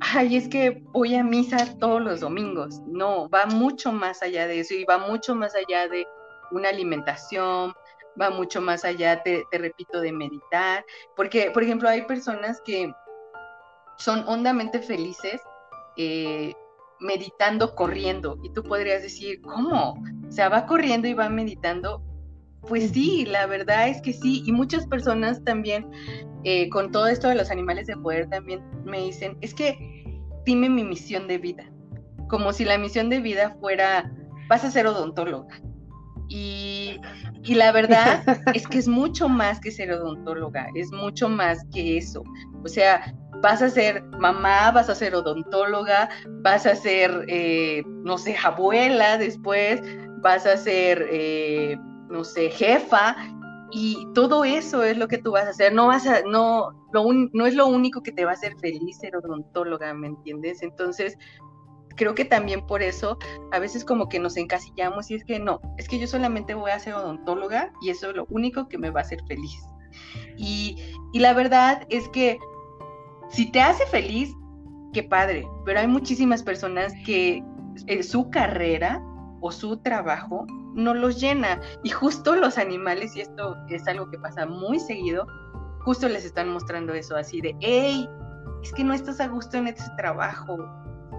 [0.00, 2.80] ay, es que voy a misa todos los domingos.
[2.86, 6.06] No, va mucho más allá de eso y va mucho más allá de
[6.50, 7.72] una alimentación,
[8.20, 10.84] va mucho más allá, te, repito, de meditar.
[11.16, 12.92] Porque, por ejemplo, hay personas que
[13.98, 15.40] son hondamente felices
[15.96, 16.52] eh,
[17.00, 18.38] meditando, corriendo.
[18.42, 20.02] Y tú podrías decir, ¿cómo?
[20.26, 22.02] O sea, va corriendo y va meditando.
[22.68, 24.42] Pues sí, la verdad es que sí.
[24.46, 25.90] Y muchas personas también,
[26.44, 29.78] eh, con todo esto de los animales de poder, también me dicen, es que
[30.44, 31.70] dime mi misión de vida,
[32.28, 34.10] como si la misión de vida fuera,
[34.48, 35.60] vas a ser odontóloga.
[36.28, 37.00] Y,
[37.46, 38.22] la verdad
[38.54, 42.22] es que es mucho más que ser odontóloga, es mucho más que eso.
[42.64, 46.08] O sea, vas a ser mamá, vas a ser odontóloga,
[46.42, 49.82] vas a ser, eh, no sé, abuela después,
[50.22, 51.76] vas a ser, eh,
[52.08, 53.16] no sé, jefa,
[53.70, 55.72] y todo eso es lo que tú vas a hacer.
[55.72, 59.16] No vas a, no, no es lo único que te va a hacer feliz ser
[59.16, 60.62] odontóloga, ¿me entiendes?
[60.62, 61.18] Entonces,
[61.96, 63.18] creo que también por eso
[63.52, 66.70] a veces como que nos encasillamos y es que no, es que yo solamente voy
[66.70, 69.60] a ser odontóloga y eso es lo único que me va a hacer feliz.
[70.36, 70.76] Y,
[71.12, 72.38] y la verdad es que
[73.30, 74.32] si te hace feliz,
[74.92, 77.42] qué padre, pero hay muchísimas personas que
[77.86, 79.02] en su carrera
[79.40, 81.60] o su trabajo no los llena.
[81.82, 85.26] Y justo los animales, y esto es algo que pasa muy seguido,
[85.84, 88.08] justo les están mostrando eso, así de, hey,
[88.62, 90.56] es que no estás a gusto en este trabajo,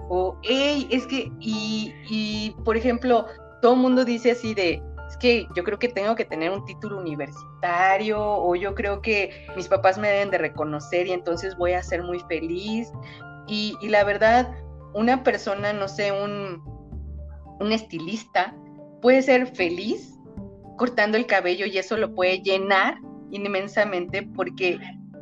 [0.09, 3.25] o hey, es que, y, y por ejemplo,
[3.61, 6.65] todo el mundo dice así de, es que yo creo que tengo que tener un
[6.65, 11.73] título universitario o yo creo que mis papás me deben de reconocer y entonces voy
[11.73, 12.91] a ser muy feliz.
[13.47, 14.51] Y, y la verdad,
[14.93, 16.63] una persona, no sé, un,
[17.59, 18.55] un estilista
[19.05, 20.17] puede ser feliz
[20.77, 22.95] cortando el cabello y eso lo puede llenar
[23.29, 24.79] inmensamente porque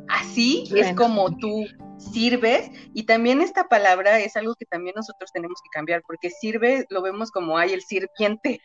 [0.08, 1.66] así es como tú
[1.98, 2.70] sirves.
[2.94, 7.02] Y también esta palabra es algo que también nosotros tenemos que cambiar porque sirve lo
[7.02, 8.58] vemos como hay el sirviente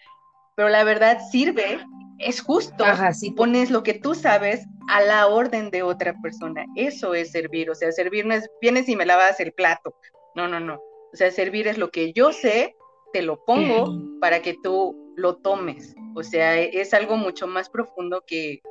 [0.56, 1.80] pero la verdad sirve
[2.20, 2.86] es justo.
[3.14, 6.66] Si pones lo que tú sabes a la orden de otra persona.
[6.78, 9.94] Eso es servir o sea servir no es vienes y me lavas el plato
[10.36, 10.76] no no no.
[11.12, 12.78] O sea servir es lo que yo sé
[13.12, 15.96] te lo pongo para que tú lo tomes.
[16.16, 18.62] O sea, es algo mucho más profundo que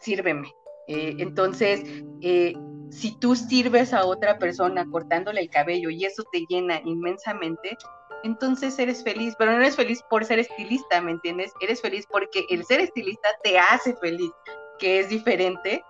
[0.00, 0.52] sírveme.
[0.88, 1.82] Eh, entonces,
[2.20, 2.54] eh,
[2.90, 7.76] si tú sirves a otra persona cortándole el cabello y eso te llena inmensamente,
[8.24, 11.52] entonces eres feliz, pero no eres feliz por ser estilista, ¿me entiendes?
[11.60, 14.30] Eres feliz porque el ser estilista te hace feliz,
[14.78, 15.82] que es diferente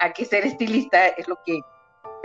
[0.00, 1.60] a que ser estilista es lo que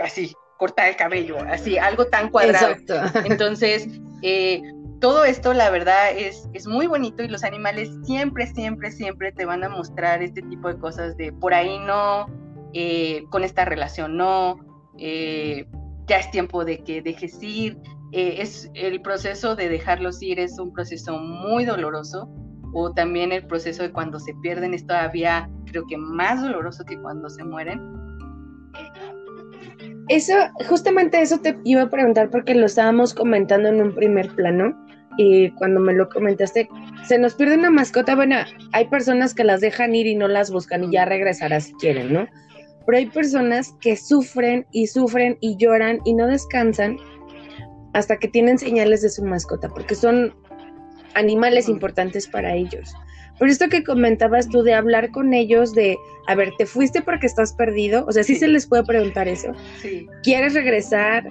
[0.00, 2.72] así cortar el cabello, así algo tan cuadrado.
[2.72, 3.18] Exacto.
[3.24, 3.86] Entonces,
[4.22, 4.62] eh,
[5.00, 9.44] todo esto, la verdad, es, es muy bonito y los animales siempre, siempre, siempre te
[9.44, 12.26] van a mostrar este tipo de cosas de por ahí no,
[12.72, 14.58] eh, con esta relación no,
[14.98, 15.66] eh,
[16.06, 17.78] ya es tiempo de que dejes ir.
[18.12, 22.28] Eh, es el proceso de dejarlos ir es un proceso muy doloroso
[22.72, 26.96] o también el proceso de cuando se pierden es todavía creo que más doloroso que
[27.00, 27.80] cuando se mueren.
[30.08, 30.34] Eso,
[30.68, 34.83] justamente eso te iba a preguntar porque lo estábamos comentando en un primer plano
[35.16, 36.68] y cuando me lo comentaste,
[37.06, 38.36] se nos pierde una mascota, bueno,
[38.72, 42.12] hay personas que las dejan ir y no las buscan y ya regresará si quieren,
[42.12, 42.26] ¿no?
[42.86, 46.98] Pero hay personas que sufren y sufren y lloran y no descansan
[47.92, 50.34] hasta que tienen señales de su mascota, porque son
[51.14, 52.92] animales importantes para ellos.
[53.38, 55.96] Por esto que comentabas tú de hablar con ellos, de,
[56.26, 58.04] a ver, ¿te fuiste porque estás perdido?
[58.06, 59.52] O sea, sí, se les puede preguntar eso.
[59.80, 60.06] Sí.
[60.22, 61.24] ¿Quieres regresar?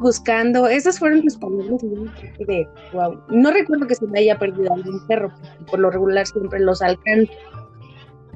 [0.00, 3.20] Buscando, esas fueron tus palabras de wow.
[3.28, 5.32] No recuerdo que se me haya perdido algún perro,
[5.70, 7.32] por lo regular siempre los alcanzo.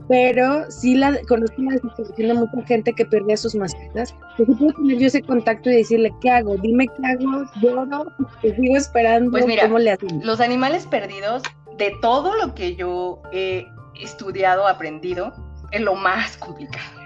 [0.09, 4.15] Pero sí la conozco una situación de mucha gente que pierde a sus mascotas.
[4.37, 6.57] Que puedo tener yo ese contacto y decirle, ¿qué hago?
[6.59, 8.07] Dime qué hago, lloro,
[8.41, 9.33] te sigo esperando.
[9.33, 10.25] Pues mira, ¿cómo le hacen?
[10.25, 11.43] Los animales perdidos,
[11.77, 13.67] de todo lo que yo he
[14.01, 15.33] estudiado, aprendido,
[15.73, 17.06] es lo más complicado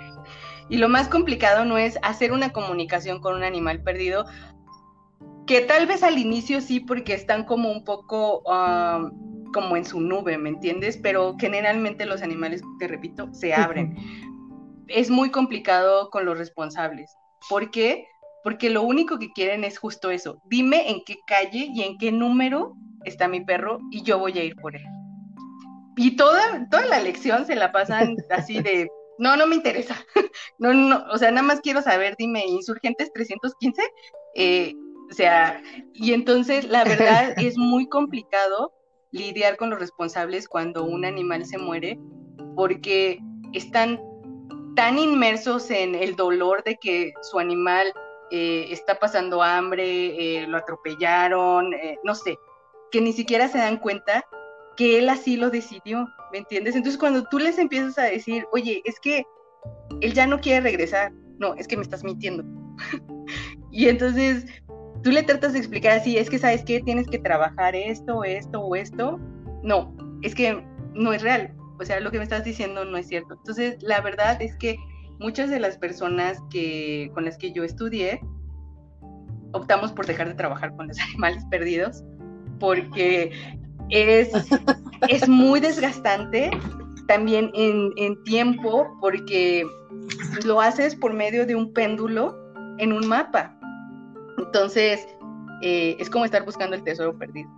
[0.70, 4.24] y lo más complicado no es hacer una comunicación con un animal perdido,
[5.46, 8.42] que tal vez al inicio sí, porque están como un poco
[9.52, 10.96] como en su nube, ¿me entiendes?
[10.96, 13.96] Pero generalmente los animales, te repito, se abren.
[14.86, 17.16] Es muy complicado con los responsables.
[17.48, 18.06] ¿Por qué?
[18.44, 20.40] Porque lo único que quieren es justo eso.
[20.44, 24.44] Dime en qué calle y en qué número está mi perro y yo voy a
[24.44, 24.84] ir por él.
[25.96, 28.88] Y toda, toda la lección se la pasan así de
[29.20, 29.94] no, no me interesa.
[30.58, 33.82] No, no, o sea, nada más quiero saber, dime, insurgentes 315.
[34.34, 34.74] Eh,
[35.10, 35.62] o sea,
[35.94, 38.72] y entonces la verdad es muy complicado
[39.10, 41.98] lidiar con los responsables cuando un animal se muere,
[42.56, 43.18] porque
[43.54, 44.00] están
[44.76, 47.92] tan inmersos en el dolor de que su animal
[48.30, 52.38] eh, está pasando hambre, eh, lo atropellaron, no sé,
[52.90, 54.24] que ni siquiera se dan cuenta
[54.76, 56.76] que él así lo decidió, ¿me entiendes?
[56.76, 59.24] Entonces cuando tú les empiezas a decir, oye, es que
[60.00, 62.44] él ya no quiere regresar, no, es que me estás mintiendo.
[63.70, 64.46] y entonces
[65.02, 68.60] tú le tratas de explicar así, es que sabes que tienes que trabajar esto, esto
[68.60, 69.18] o esto.
[69.62, 70.62] No, es que
[70.94, 71.54] no es real.
[71.78, 73.34] O sea, lo que me estás diciendo no es cierto.
[73.34, 74.76] Entonces, la verdad es que
[75.18, 78.20] muchas de las personas que, con las que yo estudié
[79.52, 82.04] optamos por dejar de trabajar con los animales perdidos
[82.58, 83.58] porque
[83.90, 84.30] es,
[85.08, 86.50] es muy desgastante
[87.06, 89.66] también en, tiempo porque
[90.44, 92.36] lo haces por medio de un péndulo
[92.78, 93.58] en un mapa.
[94.38, 95.06] Entonces,
[95.62, 97.50] eh, es como estar buscando el tesoro perdido.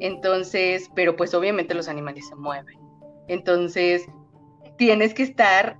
[0.00, 2.78] Entonces, pero pues obviamente los animales se mueven.
[3.28, 4.06] Entonces,
[4.76, 5.78] tienes que estar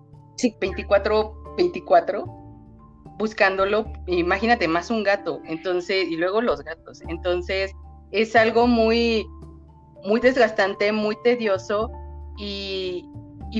[0.60, 2.24] 24, 24
[3.18, 3.92] buscándolo.
[4.06, 5.40] Imagínate, más un gato.
[5.46, 7.02] Entonces, y luego los gatos.
[7.08, 7.72] Entonces,
[8.12, 9.26] es algo muy,
[10.04, 11.90] muy desgastante, muy tedioso
[12.38, 13.08] y,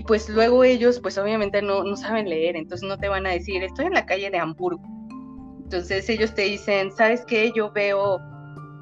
[0.07, 3.63] pues luego ellos pues obviamente no, no saben leer, entonces no te van a decir,
[3.63, 4.83] estoy en la calle de Hamburgo.
[5.63, 7.51] Entonces ellos te dicen, ¿sabes qué?
[7.57, 8.21] Yo veo,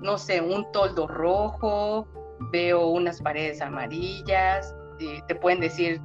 [0.02, 2.07] no sé, un toldo rojo,
[2.52, 4.74] veo unas paredes amarillas,
[5.28, 6.00] te pueden decir,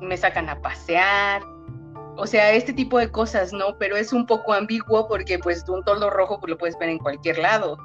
[0.00, 1.42] me sacan a pasear,
[2.18, 3.78] o sea, este tipo de cosas, ¿no?
[3.78, 6.98] Pero es un poco ambiguo porque pues un toldo rojo pues lo puedes ver en
[6.98, 7.78] cualquier lado.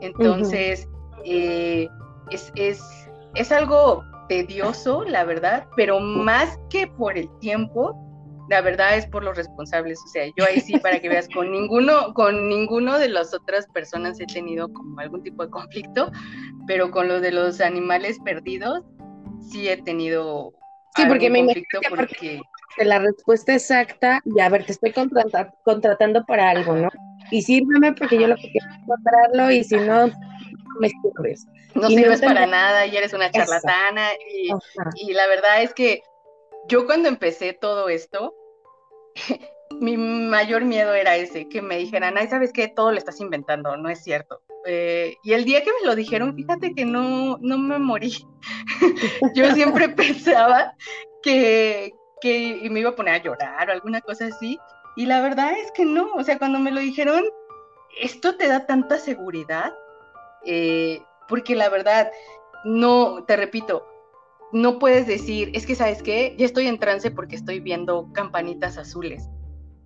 [0.00, 0.88] Entonces,
[1.24, 1.88] eh,
[2.30, 2.82] es, es,
[3.34, 7.94] es algo tedioso, la verdad, pero más que por el tiempo,
[8.48, 9.98] la verdad es por los responsables.
[10.04, 13.66] O sea, yo ahí sí, para que veas, con ninguno, con ninguno de las otras
[13.68, 16.10] personas he tenido como algún tipo de conflicto,
[16.66, 18.82] pero con lo de los animales perdidos,
[19.50, 20.52] sí he tenido.
[20.96, 22.40] Sí, porque me conflicto porque...
[22.78, 24.92] La respuesta exacta, y a ver, te estoy
[25.64, 26.88] contratando para algo, ¿no?
[27.30, 30.10] Y sírveme porque yo lo que quiero es encontrarlo y si no,
[30.80, 31.46] me sirves.
[31.74, 34.10] No sirves para nada y eres una charlatana.
[34.32, 34.50] Y,
[34.96, 36.02] y la verdad es que
[36.68, 38.34] yo cuando empecé todo esto,
[39.80, 42.68] mi mayor miedo era ese, que me dijeran, ay, ¿sabes qué?
[42.68, 44.40] Todo lo estás inventando, no es cierto.
[44.66, 48.26] Eh, y el día que me lo dijeron, fíjate que no, no me morí.
[49.34, 50.74] yo siempre pensaba
[51.22, 54.58] que, que me iba a poner a llorar o alguna cosa así.
[54.96, 57.24] Y la verdad es que no, o sea, cuando me lo dijeron,
[58.00, 59.72] esto te da tanta seguridad,
[60.46, 62.10] eh, porque la verdad,
[62.64, 63.86] no, te repito,
[64.52, 68.78] no puedes decir, es que sabes qué, ya estoy en trance porque estoy viendo campanitas
[68.78, 69.28] azules.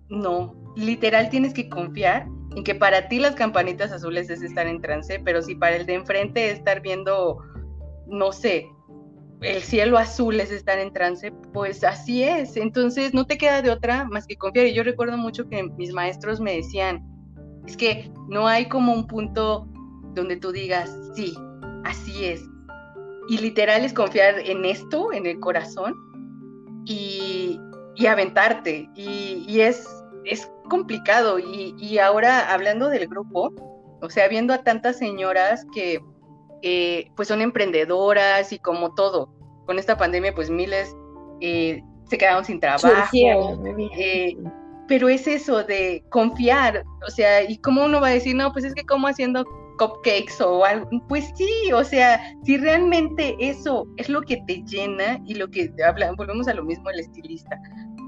[0.09, 4.81] No, literal tienes que confiar en que para ti las campanitas azules es estar en
[4.81, 7.37] trance, pero si para el de enfrente es estar viendo,
[8.07, 8.67] no sé,
[9.41, 12.57] el cielo azul es estar en trance, pues así es.
[12.57, 14.67] Entonces no te queda de otra más que confiar.
[14.67, 17.03] Y yo recuerdo mucho que mis maestros me decían,
[17.65, 19.67] es que no hay como un punto
[20.19, 21.35] donde tú digas, sí,
[21.83, 22.43] así es,
[23.29, 25.93] y literal es confiar en esto, en el corazón,
[26.85, 27.59] y,
[28.07, 28.89] aventarte.
[28.95, 29.87] Y, es,
[30.25, 31.37] es complicado.
[31.37, 33.53] Y, ahora hablando del grupo,
[34.01, 35.99] o sea, viendo a tantas señoras que
[36.63, 39.29] eh, pues son emprendedoras y como todo,
[39.65, 40.93] con esta pandemia pues miles
[41.39, 42.89] eh, se quedaron sin trabajo.
[43.13, 44.37] Eh,
[44.87, 48.65] pero es eso de confiar, o sea, y cómo uno va a decir, no, pues
[48.65, 49.45] es que como haciendo
[49.79, 50.87] cupcakes o algo.
[51.07, 55.71] Pues sí, o sea, si realmente eso es lo que te llena y lo que
[55.87, 57.57] habla, volvemos a lo mismo el estilista.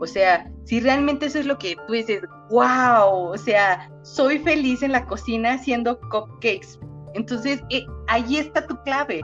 [0.02, 4.84] O sea, si realmente eso es lo que tú dices, wow, o sea, soy feliz
[4.84, 6.80] en la cocina haciendo cupcakes.
[7.14, 9.22] Entonces, eh, allí está tu clave.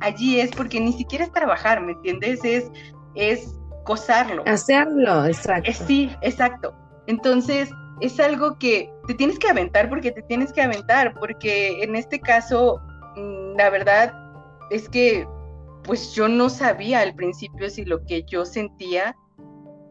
[0.00, 2.40] Allí es porque ni siquiera es trabajar, ¿me entiendes?
[2.44, 2.70] Es,
[3.14, 4.44] es gozarlo.
[4.46, 5.70] Hacerlo, exacto.
[5.70, 6.74] Eh, sí, exacto.
[7.06, 7.70] Entonces,
[8.00, 12.20] es algo que te tienes que aventar porque te tienes que aventar, porque en este
[12.20, 12.78] caso,
[13.16, 14.12] mm, la verdad
[14.70, 15.26] es que
[15.82, 19.16] pues yo no sabía al principio si lo que yo sentía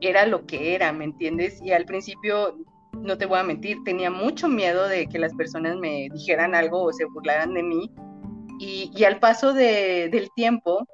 [0.01, 1.59] era lo que era, ¿me entiendes?
[1.63, 2.55] Y al principio,
[2.93, 6.84] no te voy a mentir, tenía mucho miedo de que las personas me dijeran algo
[6.84, 7.91] o se burlaran de mí.
[8.59, 10.86] Y, al paso del tiempo,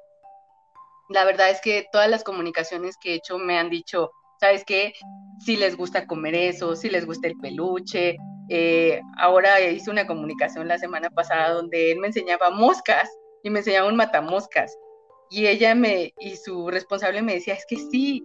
[1.10, 4.10] la verdad es que todas las comunicaciones que he hecho me han dicho,
[4.44, 4.92] ¿sabes qué?
[5.38, 8.16] Si les gusta comer eso, si les gusta el peluche.
[8.50, 13.08] Eh, ahora hice una comunicación la semana pasada donde él me enseñaba moscas
[13.42, 14.76] y me enseñaba un matamoscas.
[15.30, 18.22] Y ella me, y su responsable me decía, es que sí,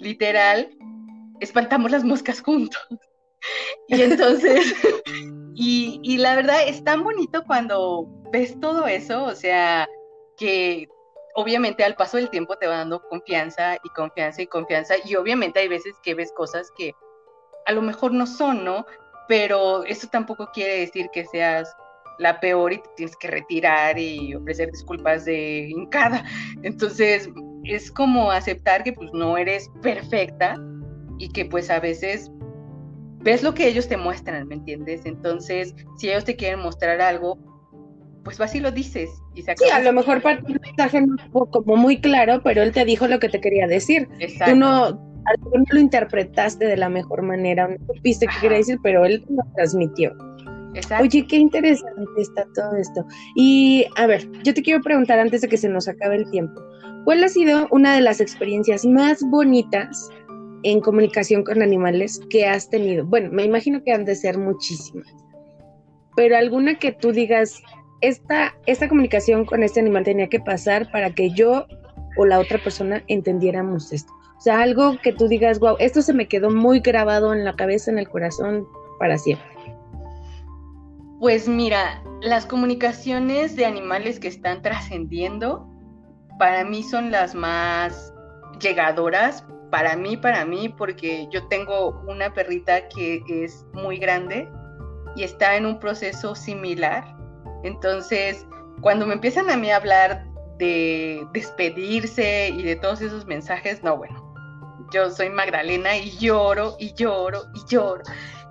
[0.00, 0.76] literal,
[1.38, 2.82] espantamos las moscas juntos.
[3.88, 4.74] y entonces,
[5.54, 9.88] y, y la verdad es tan bonito cuando ves todo eso, o sea,
[10.36, 10.88] que
[11.34, 15.60] obviamente al paso del tiempo te va dando confianza y confianza y confianza y obviamente
[15.60, 16.94] hay veces que ves cosas que
[17.66, 18.86] a lo mejor no son, ¿no?
[19.28, 21.74] Pero eso tampoco quiere decir que seas
[22.18, 26.24] la peor y te tienes que retirar y ofrecer disculpas de hincada.
[26.62, 27.28] Entonces,
[27.64, 30.56] es como aceptar que pues no eres perfecta
[31.18, 32.30] y que pues a veces
[33.20, 35.04] ves lo que ellos te muestran, ¿me entiendes?
[35.04, 37.38] Entonces, si ellos te quieren mostrar algo,
[38.36, 39.10] pues así lo dices.
[39.34, 42.84] Y sí, a lo mejor para un mensaje no como muy claro, pero él te
[42.84, 44.06] dijo lo que te quería decir.
[44.18, 44.52] Exacto.
[44.52, 45.00] Tú no,
[45.38, 49.24] mejor no lo interpretaste de la mejor manera, no supiste qué quería decir, pero él
[49.30, 50.14] lo transmitió.
[50.74, 51.04] Exacto.
[51.04, 53.02] Oye, qué interesante está todo esto.
[53.34, 56.60] Y a ver, yo te quiero preguntar antes de que se nos acabe el tiempo,
[57.04, 60.10] ¿cuál ha sido una de las experiencias más bonitas
[60.64, 63.06] en comunicación con animales que has tenido?
[63.06, 65.08] Bueno, me imagino que han de ser muchísimas,
[66.14, 67.62] pero alguna que tú digas,
[68.00, 71.66] esta, esta comunicación con este animal tenía que pasar para que yo
[72.16, 74.12] o la otra persona entendiéramos esto.
[74.36, 77.56] O sea, algo que tú digas, wow, esto se me quedó muy grabado en la
[77.56, 78.66] cabeza, en el corazón,
[78.98, 79.46] para siempre.
[81.18, 85.68] Pues mira, las comunicaciones de animales que están trascendiendo,
[86.38, 88.14] para mí son las más
[88.60, 94.48] llegadoras, para mí, para mí, porque yo tengo una perrita que es muy grande
[95.16, 97.17] y está en un proceso similar
[97.62, 98.46] entonces,
[98.80, 100.26] cuando me empiezan a mí a hablar
[100.58, 104.34] de despedirse y de todos esos mensajes, no, bueno,
[104.92, 108.02] yo soy Magdalena y lloro y lloro y lloro.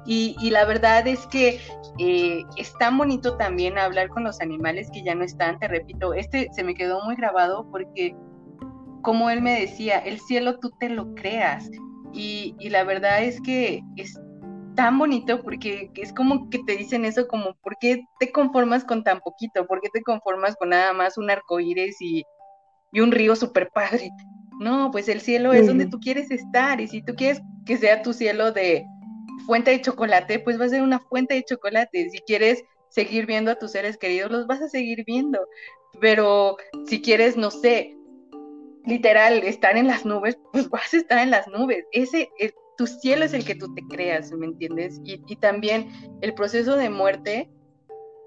[0.09, 1.59] Y, la verdad es que
[1.99, 6.13] eh, es tan bonito también hablar con los animales que ya no están, te repito,
[6.13, 8.15] este se me quedó muy grabado porque
[9.01, 11.69] como él me decía, el cielo tú te lo creas.
[12.13, 14.17] Y, y la verdad es que es
[14.77, 19.03] tan bonito porque es como que te dicen eso como, ¿por qué te conformas con
[19.03, 19.65] tan poquito?
[19.65, 22.23] ¿Por qué te conformas con nada más un arco iris y,
[22.93, 24.11] y un río súper padre?
[24.59, 28.03] No, pues el cielo es donde tú quieres estar y si tú quieres que sea
[28.03, 28.85] tu cielo de
[29.47, 32.09] fuente de chocolate, pues va a ser una fuente de chocolate.
[32.11, 35.39] Si quieres seguir viendo a tus seres queridos, los vas a seguir viendo.
[35.99, 37.95] Pero si quieres, no sé,
[38.85, 41.85] literal, estar en las nubes, pues vas a estar en las nubes.
[41.91, 42.29] Ese,
[42.77, 45.01] tu cielo es el que tú te creas, ¿me entiendes?
[45.03, 47.49] Y, y también el proceso de muerte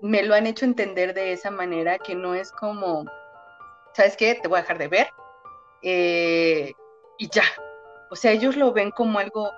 [0.03, 3.05] me lo han hecho entender de esa manera que no es como,
[3.95, 4.35] ¿sabes qué?
[4.35, 5.09] Te voy a dejar de ver.
[5.83, 6.73] Eh,
[7.19, 7.45] y ya.
[8.11, 9.51] O sea, ellos lo ven como algo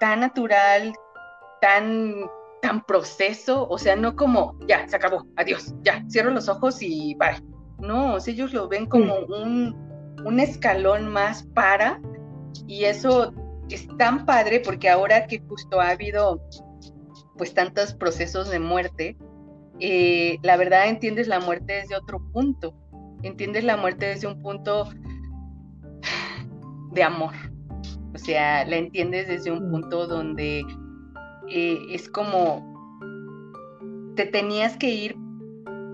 [0.00, 0.92] tan natural,
[1.60, 2.28] tan,
[2.60, 7.14] tan proceso, o sea, no como, ya, se acabó, adiós, ya, cierro los ojos y
[7.14, 7.42] bye.
[7.78, 9.74] No, ellos lo ven como un,
[10.24, 12.00] un escalón más para,
[12.66, 13.32] y eso
[13.70, 16.42] es tan padre porque ahora que justo ha habido
[17.36, 19.16] pues tantos procesos de muerte,
[19.80, 22.74] eh, la verdad entiendes la muerte desde otro punto,
[23.22, 24.88] entiendes la muerte desde un punto
[26.92, 27.34] de amor,
[28.14, 30.64] o sea, la entiendes desde un punto donde
[31.48, 32.74] eh, es como
[34.16, 35.16] te tenías que ir,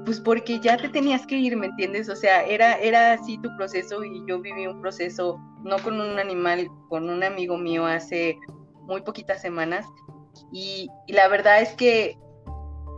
[0.04, 2.08] pues porque ya te tenías que ir, ¿me entiendes?
[2.08, 6.18] O sea, era, era así tu proceso y yo viví un proceso, no con un
[6.18, 8.38] animal, con un amigo mío hace
[8.82, 9.86] muy poquitas semanas.
[10.52, 12.18] Y, la verdad es que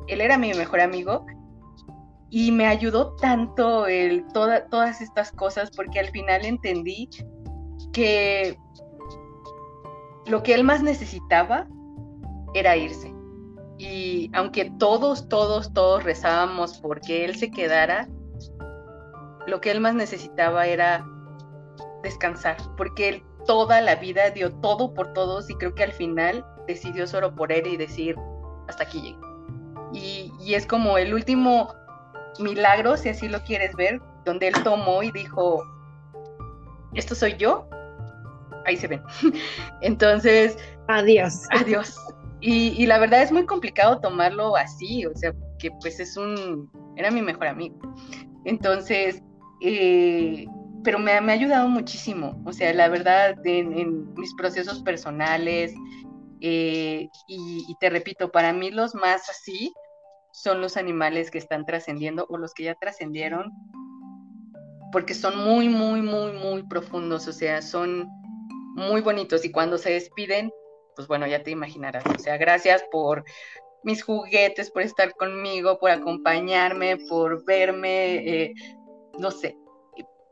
[0.08, 1.26] él era mi mejor amigo
[2.30, 7.08] y me ayudó tanto el, todas estas cosas porque al final entendí
[7.92, 8.58] que
[10.26, 11.66] lo que él más necesitaba
[12.54, 13.14] era irse.
[13.78, 18.08] Y aunque todos, todos, todos rezábamos porque él se quedara,
[19.46, 21.06] lo que él más necesitaba era
[22.04, 26.46] descansar, porque él toda la vida dio todo por todos y creo que al final
[26.68, 28.14] decidió solo por él y decir,
[28.68, 29.18] hasta aquí llegué.
[29.92, 31.74] Y, y es como el último
[32.38, 35.62] milagro, si así lo quieres ver, donde él tomó y dijo,
[36.94, 37.68] esto soy yo,
[38.66, 39.02] ahí se ven.
[39.80, 40.56] Entonces,
[40.88, 41.42] adiós.
[41.50, 41.96] Adiós.
[42.46, 47.10] Y, la verdad es muy complicado tomarlo así, o sea, que pues es un, era
[47.10, 47.74] mi mejor amigo.
[48.44, 49.22] Entonces,
[49.62, 50.46] eh,
[50.84, 55.72] pero me, me, ha ayudado muchísimo, o sea, la verdad, en, mis procesos personales,
[56.40, 59.72] eh, y, te repito, para mí los más así
[60.32, 63.50] son los animales que están trascendiendo o los que ya trascendieron,
[64.92, 68.06] porque son muy, muy, muy, muy profundos, o sea, son
[68.76, 70.52] muy bonitos y cuando se despiden,
[70.96, 72.04] pues bueno, ya te imaginarás.
[72.14, 73.24] O sea, gracias por
[73.82, 78.54] mis juguetes, por estar conmigo, por acompañarme, por verme, eh,
[79.18, 79.56] no sé,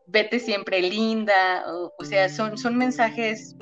[0.07, 1.65] vete siempre linda,
[1.99, 3.57] o, sea, son, son mensajes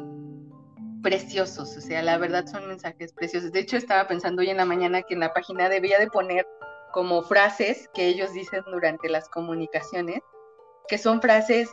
[1.03, 3.53] preciosos, o sea, la verdad son mensajes preciosos.
[3.53, 6.47] De hecho, estaba pensando hoy en la mañana que en la página debía de poner
[6.93, 10.21] como frases que ellos dicen durante las comunicaciones,
[10.89, 11.71] que son frases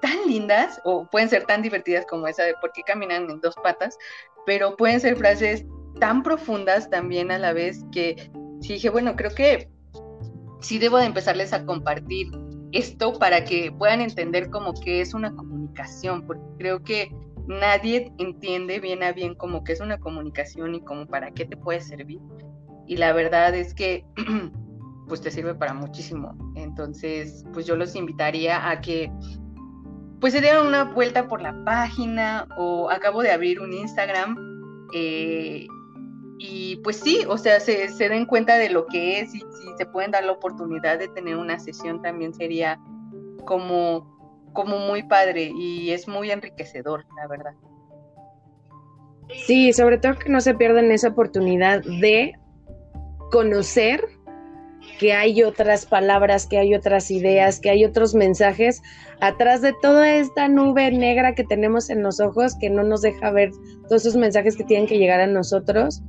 [0.00, 3.54] tan lindas o pueden ser tan divertidas como esa de por qué caminan en dos
[3.56, 3.96] patas,
[4.44, 5.64] pero pueden ser frases
[6.00, 8.30] tan profundas también a la vez que
[8.60, 9.68] sí dije, bueno, creo que
[10.60, 12.28] sí debo de empezarles a compartir
[12.76, 17.10] esto para que puedan entender como que es una comunicación, porque creo que
[17.46, 21.56] nadie entiende bien a bien como que es una comunicación y como para qué te
[21.56, 22.20] puede servir.
[22.86, 24.04] Y la verdad es que
[25.08, 26.36] pues te sirve para muchísimo.
[26.56, 29.10] Entonces, pues yo los invitaría a que
[30.20, 34.36] pues se dieron una vuelta por la página o acabo de abrir un Instagram
[34.94, 35.66] eh,
[36.38, 39.86] y pues sí, o sea, se, den cuenta de lo que es y si se
[39.86, 42.78] pueden dar la oportunidad de tener una sesión también sería
[43.44, 47.54] como, como muy padre y es muy enriquecedor, la verdad.
[49.46, 52.34] Sí, sobre todo que no se pierdan esa oportunidad de
[53.30, 54.04] conocer
[54.98, 58.82] que hay otras palabras, que hay otras ideas, que hay otros mensajes
[59.20, 63.30] atrás de toda esta nube negra que tenemos en los ojos que no nos deja
[63.30, 63.50] ver
[63.88, 66.02] todos esos mensajes que tienen que llegar a nosotros,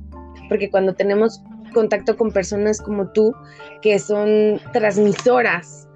[0.48, 1.42] porque cuando tenemos
[1.72, 3.34] contacto con personas como tú,
[3.82, 5.88] que son transmisoras,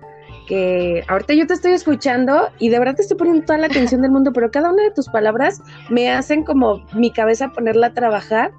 [0.46, 4.02] que ahorita yo te estoy escuchando y de verdad te estoy poniendo toda la atención
[4.02, 7.94] del mundo, pero cada una de tus palabras me hacen como mi cabeza ponerla a
[7.94, 8.52] trabajar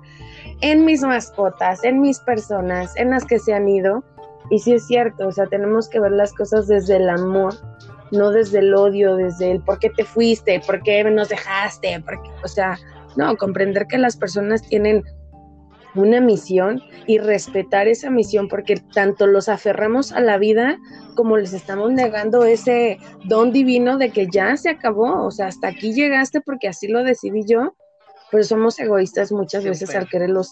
[0.61, 4.03] en mis mascotas, en mis personas, en las que se han ido.
[4.49, 7.53] Y sí es cierto, o sea, tenemos que ver las cosas desde el amor,
[8.11, 12.19] no desde el odio, desde el por qué te fuiste, por qué nos dejaste, por
[12.43, 12.77] o sea,
[13.15, 15.03] no, comprender que las personas tienen
[15.95, 20.79] una misión y respetar esa misión porque tanto los aferramos a la vida
[21.15, 25.67] como les estamos negando ese don divino de que ya se acabó, o sea, hasta
[25.67, 27.75] aquí llegaste porque así lo decidí yo,
[28.31, 30.49] pero somos egoístas muchas veces al quererlos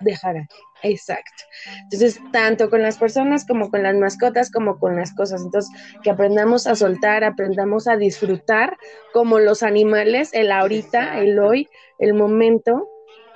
[0.00, 0.48] dejar.
[0.82, 1.44] Exacto.
[1.84, 5.42] Entonces, tanto con las personas como con las mascotas, como con las cosas.
[5.42, 5.70] Entonces,
[6.02, 8.76] que aprendamos a soltar, aprendamos a disfrutar
[9.12, 11.68] como los animales, el ahorita, el hoy,
[11.98, 12.88] el momento,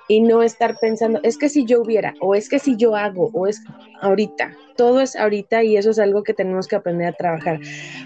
[0.09, 3.31] y no estar pensando, es que si yo hubiera, o es que si yo hago,
[3.33, 3.63] o es
[4.01, 4.53] ahorita.
[4.77, 7.61] Todo es ahorita y eso es algo que tenemos que aprender a trabajar.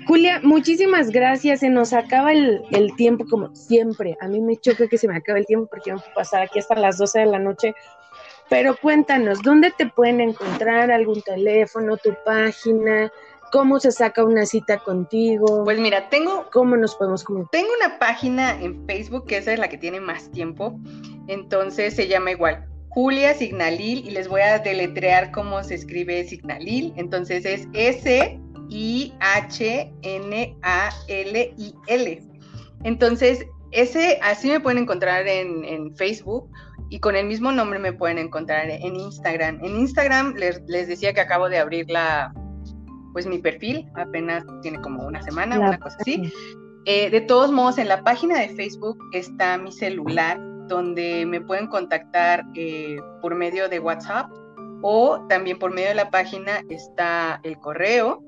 [0.06, 1.60] Julia, muchísimas gracias.
[1.60, 4.16] Se nos acaba el, el tiempo como siempre.
[4.20, 6.58] A mí me choca que se me acabe el tiempo porque vamos a pasar aquí
[6.58, 7.74] hasta las 12 de la noche
[8.52, 10.90] pero cuéntanos, ¿dónde te pueden encontrar?
[10.90, 13.10] ¿Algún teléfono, tu página?
[13.52, 15.62] ¿Cómo se saca una cita contigo?
[15.64, 16.48] Pues mira, tengo...
[16.50, 17.50] ¿Cómo nos podemos comunicar?
[17.50, 20.80] Tengo una página en Facebook, que esa es la que tiene más tiempo.
[21.28, 26.94] Entonces se llama igual Julia Signalil y les voy a deletrear cómo se escribe Signalil.
[26.96, 28.32] Entonces es S-I-H-N-A-L-I-L.
[32.84, 36.48] Entonces, ese, así me pueden encontrar en, en Facebook
[36.92, 39.64] y con el mismo nombre me pueden encontrar en Instagram.
[39.64, 42.34] En Instagram les, decía que acabo de abrir la,
[43.12, 46.32] pues mi perfil, apenas tiene como una semana, una cosa así.
[46.84, 51.68] Eh, de todos modos, en la página de Facebook está mi celular, donde me pueden
[51.68, 54.30] contactar eh, por medio de WhatsApp
[54.82, 58.24] o también por medio de la página está el correo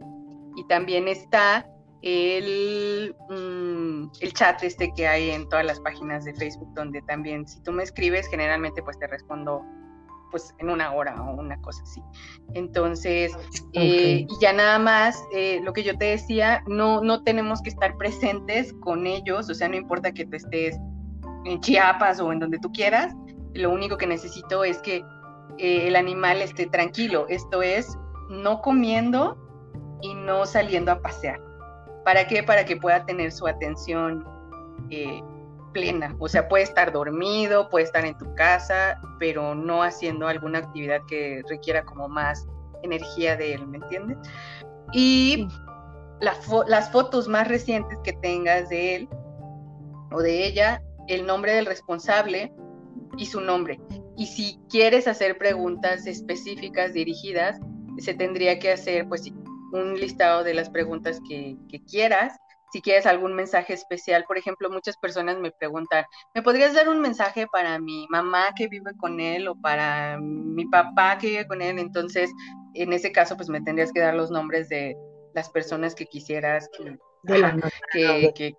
[0.57, 1.67] y también está
[2.03, 7.49] el, mm, el chat este que hay en todas las páginas de Facebook, donde también
[7.49, 9.65] si tú me escribes, generalmente pues te respondo
[10.35, 12.03] pues en una hora o una cosa así.
[12.55, 13.31] Entonces,
[13.73, 17.71] eh, y ya nada más, eh, lo que yo te decía, no, no tenemos que
[17.71, 20.77] estar presentes con ellos, o sea, no importa que tú estés
[21.45, 23.15] en Chiapas o en donde tú quieras,
[23.53, 25.05] lo único que necesito es que
[25.59, 27.97] eh, el animal esté tranquilo, esto es,
[28.29, 29.39] no comiendo
[30.03, 31.41] y no saliendo a pasear.
[32.05, 32.43] ¿Para qué?
[32.43, 34.27] Para que pueda tener su atención
[34.91, 35.23] eh,
[35.75, 36.17] plena.
[36.19, 41.03] O sea, puede estar dormido, puede estar en tu casa, pero no haciendo alguna actividad
[41.07, 42.47] que requiera como más
[42.83, 44.17] energía de él, ¿me entiendes?
[44.95, 45.47] Y
[46.21, 49.09] las fotos más recientes que tengas de él
[50.13, 52.55] o de ella, el nombre del responsable
[53.19, 53.79] y su nombre.
[54.17, 57.59] Y si quieres hacer preguntas específicas dirigidas,
[57.99, 59.31] se tendría que hacer, pues,
[59.73, 61.57] un listado de las preguntas que,
[61.91, 62.37] quieras.
[62.75, 67.01] Si quieres algún mensaje especial, por ejemplo, muchas personas me preguntan, ¿me podrías dar un
[67.01, 71.63] mensaje para mi mamá que vive con él o para mi papá que vive con
[71.63, 71.79] él?
[71.79, 72.33] Entonces,
[72.75, 74.97] en ese caso, pues me tendrías que dar los nombres de
[75.35, 76.69] las personas que quisieras
[77.93, 78.57] que, que,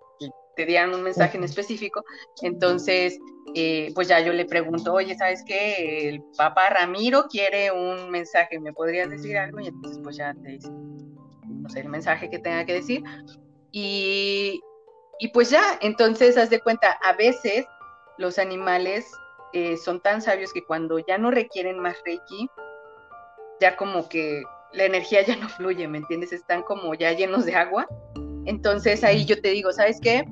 [0.56, 2.02] te dieran un mensaje en específico.
[2.40, 3.18] Entonces,
[3.54, 6.08] eh, pues ya yo le pregunto, oye, ¿sabes qué?
[6.08, 9.60] El papá Ramiro quiere un mensaje, ¿me podrías decir algo?
[9.60, 10.70] Y entonces, pues ya te dice
[11.66, 13.02] no sé, el mensaje que tenga que decir.
[13.78, 14.62] Y,
[15.34, 17.66] pues ya, entonces haz de cuenta, a veces
[18.16, 19.06] los animales
[19.52, 22.48] eh, son tan sabios que cuando ya no requieren más Reiki,
[23.60, 26.32] ya como que la energía ya no fluye, ¿me entiendes?
[26.32, 27.86] Están como ya llenos de agua.
[28.46, 30.24] Entonces ahí yo te digo, ¿sabes qué?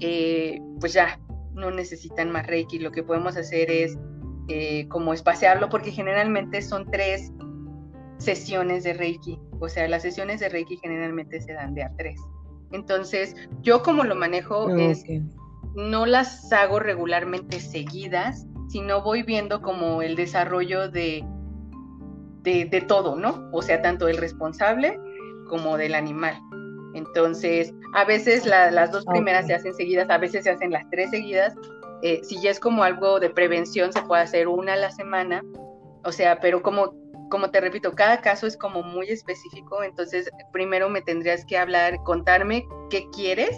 [0.00, 1.18] Eh, pues ya,
[1.54, 2.78] no necesitan más Reiki.
[2.78, 3.96] Lo que podemos hacer es
[4.48, 7.32] eh, como espaciarlo, porque generalmente son tres
[8.18, 9.38] sesiones de Reiki.
[9.60, 12.20] O sea, las sesiones de Reiki generalmente se dan de a tres.
[12.72, 15.04] Entonces, yo como lo manejo es,
[15.74, 21.24] no las hago regularmente seguidas, sino voy viendo como el desarrollo de,
[22.42, 23.48] de, todo, ¿no?
[23.52, 24.98] O sea, tanto del responsable
[25.48, 26.38] como del animal.
[26.94, 31.10] Entonces, a veces las dos primeras se hacen seguidas, a veces se hacen las tres
[31.10, 31.54] seguidas.
[32.02, 35.42] Eh, si ya es como algo de prevención, se puede hacer una a la semana.
[36.04, 36.94] O sea, pero como
[37.32, 41.96] como te repito, cada caso es como muy específico, entonces primero me tendrías que hablar,
[42.04, 43.56] contarme qué quieres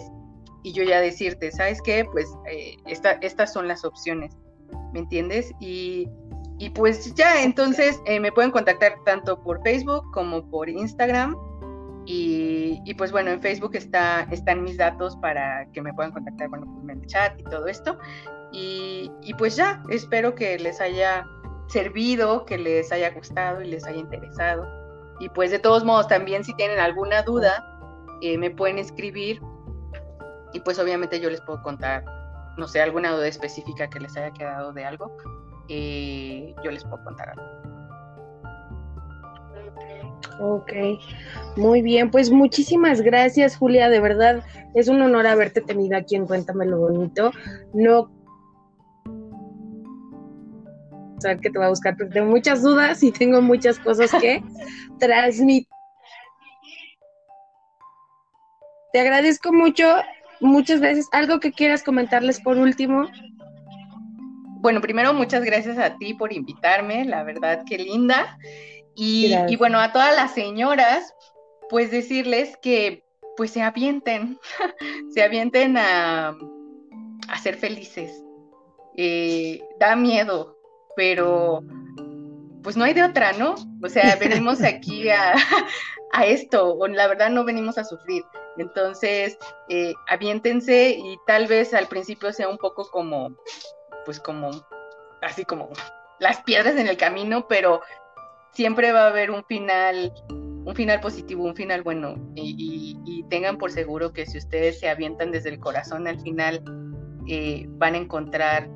[0.63, 2.05] y yo ya decirte, ¿sabes qué?
[2.09, 4.33] Pues eh, estas son las opciones,
[4.93, 5.51] ¿me entiendes?
[5.59, 6.07] Y,
[6.73, 11.35] pues ya, entonces eh, me pueden contactar tanto por Facebook como por Instagram.
[12.05, 16.65] Y, pues bueno, en Facebook está, están mis datos para que me puedan contactar, bueno,
[16.65, 17.97] por el chat y todo esto.
[18.53, 21.25] Y, y pues ya, espero que les haya
[21.67, 24.67] servido, que les haya gustado y les haya interesado.
[25.19, 27.63] Y pues de todos modos, también si tienen alguna duda,
[28.21, 29.41] eh, me pueden escribir
[30.53, 32.03] y pues obviamente yo les puedo contar,
[32.57, 35.15] no sé, alguna duda específica que les haya quedado de algo,
[35.69, 37.75] eh, yo les puedo contar algo.
[40.39, 40.71] Ok,
[41.55, 44.43] muy bien, pues muchísimas gracias Julia, de verdad
[44.75, 47.31] es un honor haberte tenido aquí en Cuéntame lo Bonito.
[47.73, 48.11] No
[51.25, 54.41] saber que te va a buscar, porque tengo muchas dudas y tengo muchas cosas que
[54.99, 55.67] transmitir.
[58.93, 59.93] Te agradezco mucho,
[60.39, 61.09] muchas veces.
[61.11, 63.09] ¿Algo que quieras comentarles por último?
[64.61, 68.37] Bueno, primero muchas gracias a ti por invitarme, la verdad que linda.
[68.95, 71.13] Y, bueno, a todas las señoras,
[71.69, 73.03] pues decirles que
[73.35, 74.39] pues se avienten,
[75.13, 76.29] se avienten a,
[77.27, 78.23] a ser felices.
[78.95, 80.54] Eh, da miedo,
[80.95, 81.61] pero
[82.63, 83.55] pues no hay de otra, ¿no?
[83.83, 85.35] O sea, venimos aquí a,
[86.13, 88.23] a esto, o la verdad no venimos a sufrir.
[88.57, 89.37] Entonces,
[89.69, 93.35] eh, aviéntense y tal vez al principio sea un poco como,
[94.05, 94.51] pues como,
[95.21, 95.69] así como
[96.19, 97.81] las piedras en el camino, pero
[98.53, 102.15] siempre va a haber un final, un final positivo, un final bueno.
[102.35, 102.95] Y,
[103.29, 106.63] tengan por seguro que si ustedes se avientan desde el corazón al final,
[107.27, 108.69] eh, van a encontrar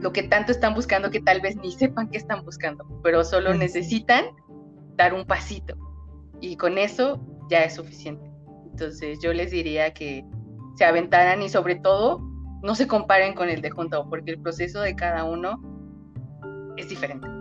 [0.00, 3.54] lo que tanto están buscando que tal vez ni sepan qué están buscando, pero solo
[3.54, 4.24] necesitan
[4.96, 5.76] dar un pasito.
[6.40, 7.20] Y con eso
[7.50, 8.30] ya es suficiente.
[8.70, 10.24] Entonces yo les diría que
[10.76, 12.20] se aventaran y sobre todo
[12.62, 15.60] no se comparen con el de junto, porque el proceso de cada uno
[16.76, 17.39] es diferente.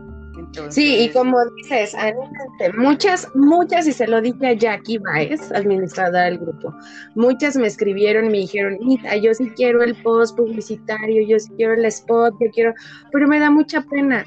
[0.70, 1.96] Sí, y como dices,
[2.76, 6.74] muchas, muchas, y se lo dije a Jackie Baez, administradora del grupo,
[7.16, 11.52] muchas me escribieron y me dijeron, Mita, yo sí quiero el post publicitario, yo sí
[11.56, 12.74] quiero el spot, yo quiero,
[13.12, 14.26] pero me da mucha pena.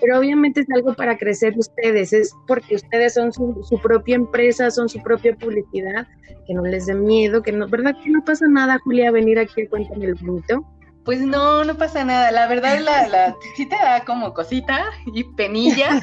[0.00, 4.68] Pero obviamente es algo para crecer ustedes, es porque ustedes son su, su propia empresa,
[4.70, 6.08] son su propia publicidad,
[6.44, 9.62] que no les dé miedo, que no, ¿verdad que no pasa nada, Julia, venir aquí
[9.62, 10.66] a Cuéntame el Bonito?
[11.04, 12.30] Pues no, no pasa nada.
[12.30, 14.84] La verdad, la, la, sí te da como cosita
[15.14, 16.00] y penilla,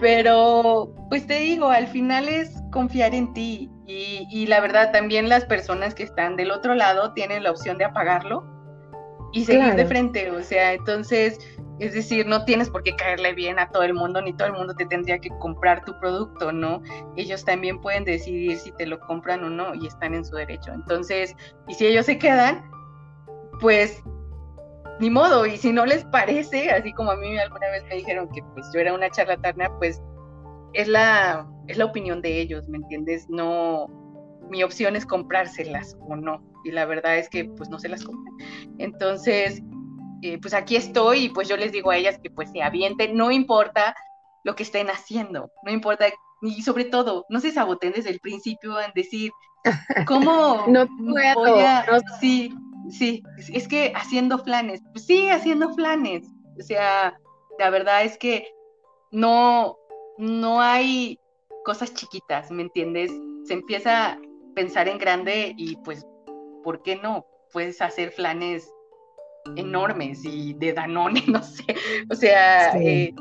[0.00, 3.70] pero pues te digo, al final es confiar en ti.
[3.86, 7.78] Y, y, la verdad, también las personas que están del otro lado tienen la opción
[7.78, 8.44] de apagarlo
[9.32, 10.30] y seguir de frente.
[10.30, 11.38] O sea, entonces,
[11.78, 14.54] es decir, no tienes por qué caerle bien a todo el mundo, ni todo el
[14.54, 16.82] mundo te tendría que comprar tu producto, ¿no?
[17.16, 20.72] Ellos también pueden decidir si te lo compran o no y están en su derecho.
[20.72, 21.34] Entonces,
[21.66, 22.70] y si ellos se quedan,
[23.60, 24.02] pues
[25.00, 28.28] ni modo, y si no les parece, así como a mí alguna vez me dijeron
[28.30, 30.00] que pues yo era una charlatana, pues
[30.72, 33.28] es la, es la opinión de ellos, ¿me entiendes?
[33.28, 33.86] No,
[34.50, 38.04] mi opción es comprárselas o no, y la verdad es que pues no se las
[38.04, 38.34] compran.
[38.78, 39.62] Entonces,
[40.22, 43.16] eh, pues aquí estoy y pues yo les digo a ellas que pues se avienten,
[43.16, 43.94] no importa
[44.44, 46.06] lo que estén haciendo, no importa,
[46.42, 49.30] y sobre todo, no se saboten desde el principio en decir,
[50.06, 51.84] ¿cómo no puedo, voy a,
[52.20, 52.52] sí,
[52.90, 53.22] sí,
[53.52, 56.26] es que haciendo flanes, pues sí, haciendo flanes.
[56.58, 57.18] O sea,
[57.58, 58.48] la verdad es que
[59.10, 59.76] no,
[60.18, 61.18] no hay
[61.64, 63.12] cosas chiquitas, ¿me entiendes?
[63.44, 64.20] Se empieza a
[64.54, 66.06] pensar en grande y pues,
[66.64, 67.26] ¿por qué no?
[67.52, 68.72] Puedes hacer flanes
[69.56, 71.64] enormes y de Danone, no sé.
[72.10, 73.14] O sea, eh,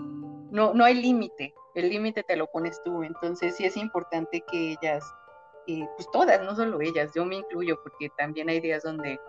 [0.51, 1.53] no, no hay límite.
[1.75, 3.03] El límite te lo pones tú.
[3.03, 5.03] Entonces sí es importante que ellas,
[5.67, 9.19] eh, pues todas, no solo ellas, yo me incluyo, porque también hay días donde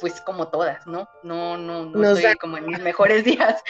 [0.00, 1.08] pues como todas, ¿no?
[1.22, 3.62] No, no, no estoy como en mis mejores días.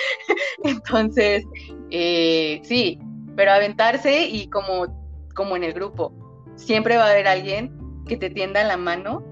[0.64, 1.44] Entonces,
[1.90, 2.98] eh, sí,
[3.36, 6.12] pero aventarse y como, como en el grupo,
[6.56, 7.76] siempre va a haber alguien
[8.06, 9.24] que te tienda la mano,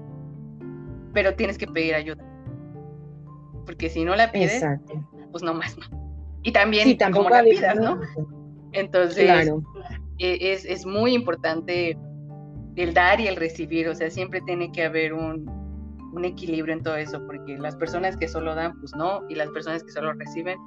[1.13, 2.23] pero tienes que pedir ayuda.
[3.65, 4.63] Porque si no la pides,
[5.31, 5.85] pues no más, ¿no?
[6.43, 7.99] Y también como la pidas, ¿no?
[8.71, 9.51] Entonces,
[10.17, 11.97] e, es, es muy importante
[12.75, 15.58] el dar y el recibir, o sea, siempre tiene que haber un,
[16.11, 19.49] un equilibrio en todo eso, porque las personas que solo dan, pues no, y las
[19.49, 20.57] personas que solo reciben,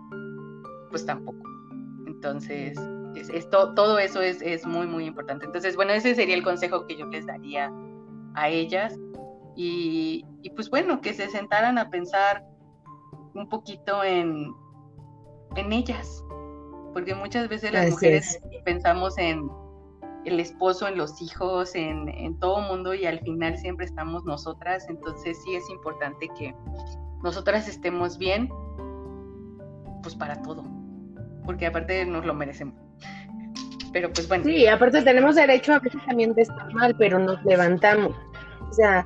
[0.90, 1.42] pues tampoco.
[2.06, 2.78] Entonces,
[3.14, 5.46] esto, todo eso es, es, muy, muy importante.
[5.46, 7.72] Entonces, bueno, ese sería el consejo que yo les daría
[8.34, 8.98] a ellas.
[9.56, 12.44] Y, y pues bueno, que se sentaran a pensar
[13.34, 14.52] un poquito en,
[15.56, 16.24] en ellas,
[16.92, 19.48] porque muchas veces las mujeres pensamos en
[20.24, 25.38] el esposo, en los hijos, en, todo mundo y al final siempre estamos nosotras, entonces
[25.42, 26.54] sí es importante que
[27.22, 28.48] nosotras estemos bien,
[30.02, 30.64] pues para todo,
[31.44, 32.74] porque aparte nos lo merecemos.
[33.92, 34.44] Pero pues bueno.
[34.44, 38.16] Sí, aparte tenemos derecho a veces también de estar mal, pero nos levantamos.
[38.70, 39.04] O sea,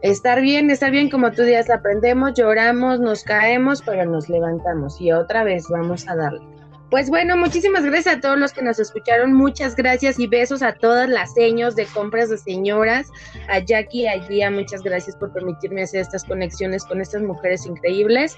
[0.00, 5.12] estar bien, estar bien como tú días aprendemos, lloramos, nos caemos, pero nos levantamos y
[5.12, 6.51] otra vez vamos a darle.
[6.92, 9.32] Pues bueno, muchísimas gracias a todos los que nos escucharon.
[9.32, 13.08] Muchas gracias y besos a todas las seños de compras de señoras,
[13.48, 18.36] a Jackie, a Gia, muchas gracias por permitirme hacer estas conexiones con estas mujeres increíbles.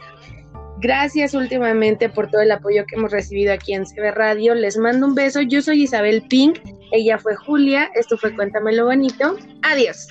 [0.78, 4.54] Gracias últimamente por todo el apoyo que hemos recibido aquí en CB Radio.
[4.54, 5.40] Les mando un beso.
[5.40, 6.60] Yo soy Isabel Pink.
[6.92, 7.90] Ella fue Julia.
[7.96, 9.36] Esto fue Cuéntamelo Bonito.
[9.62, 10.06] Adiós.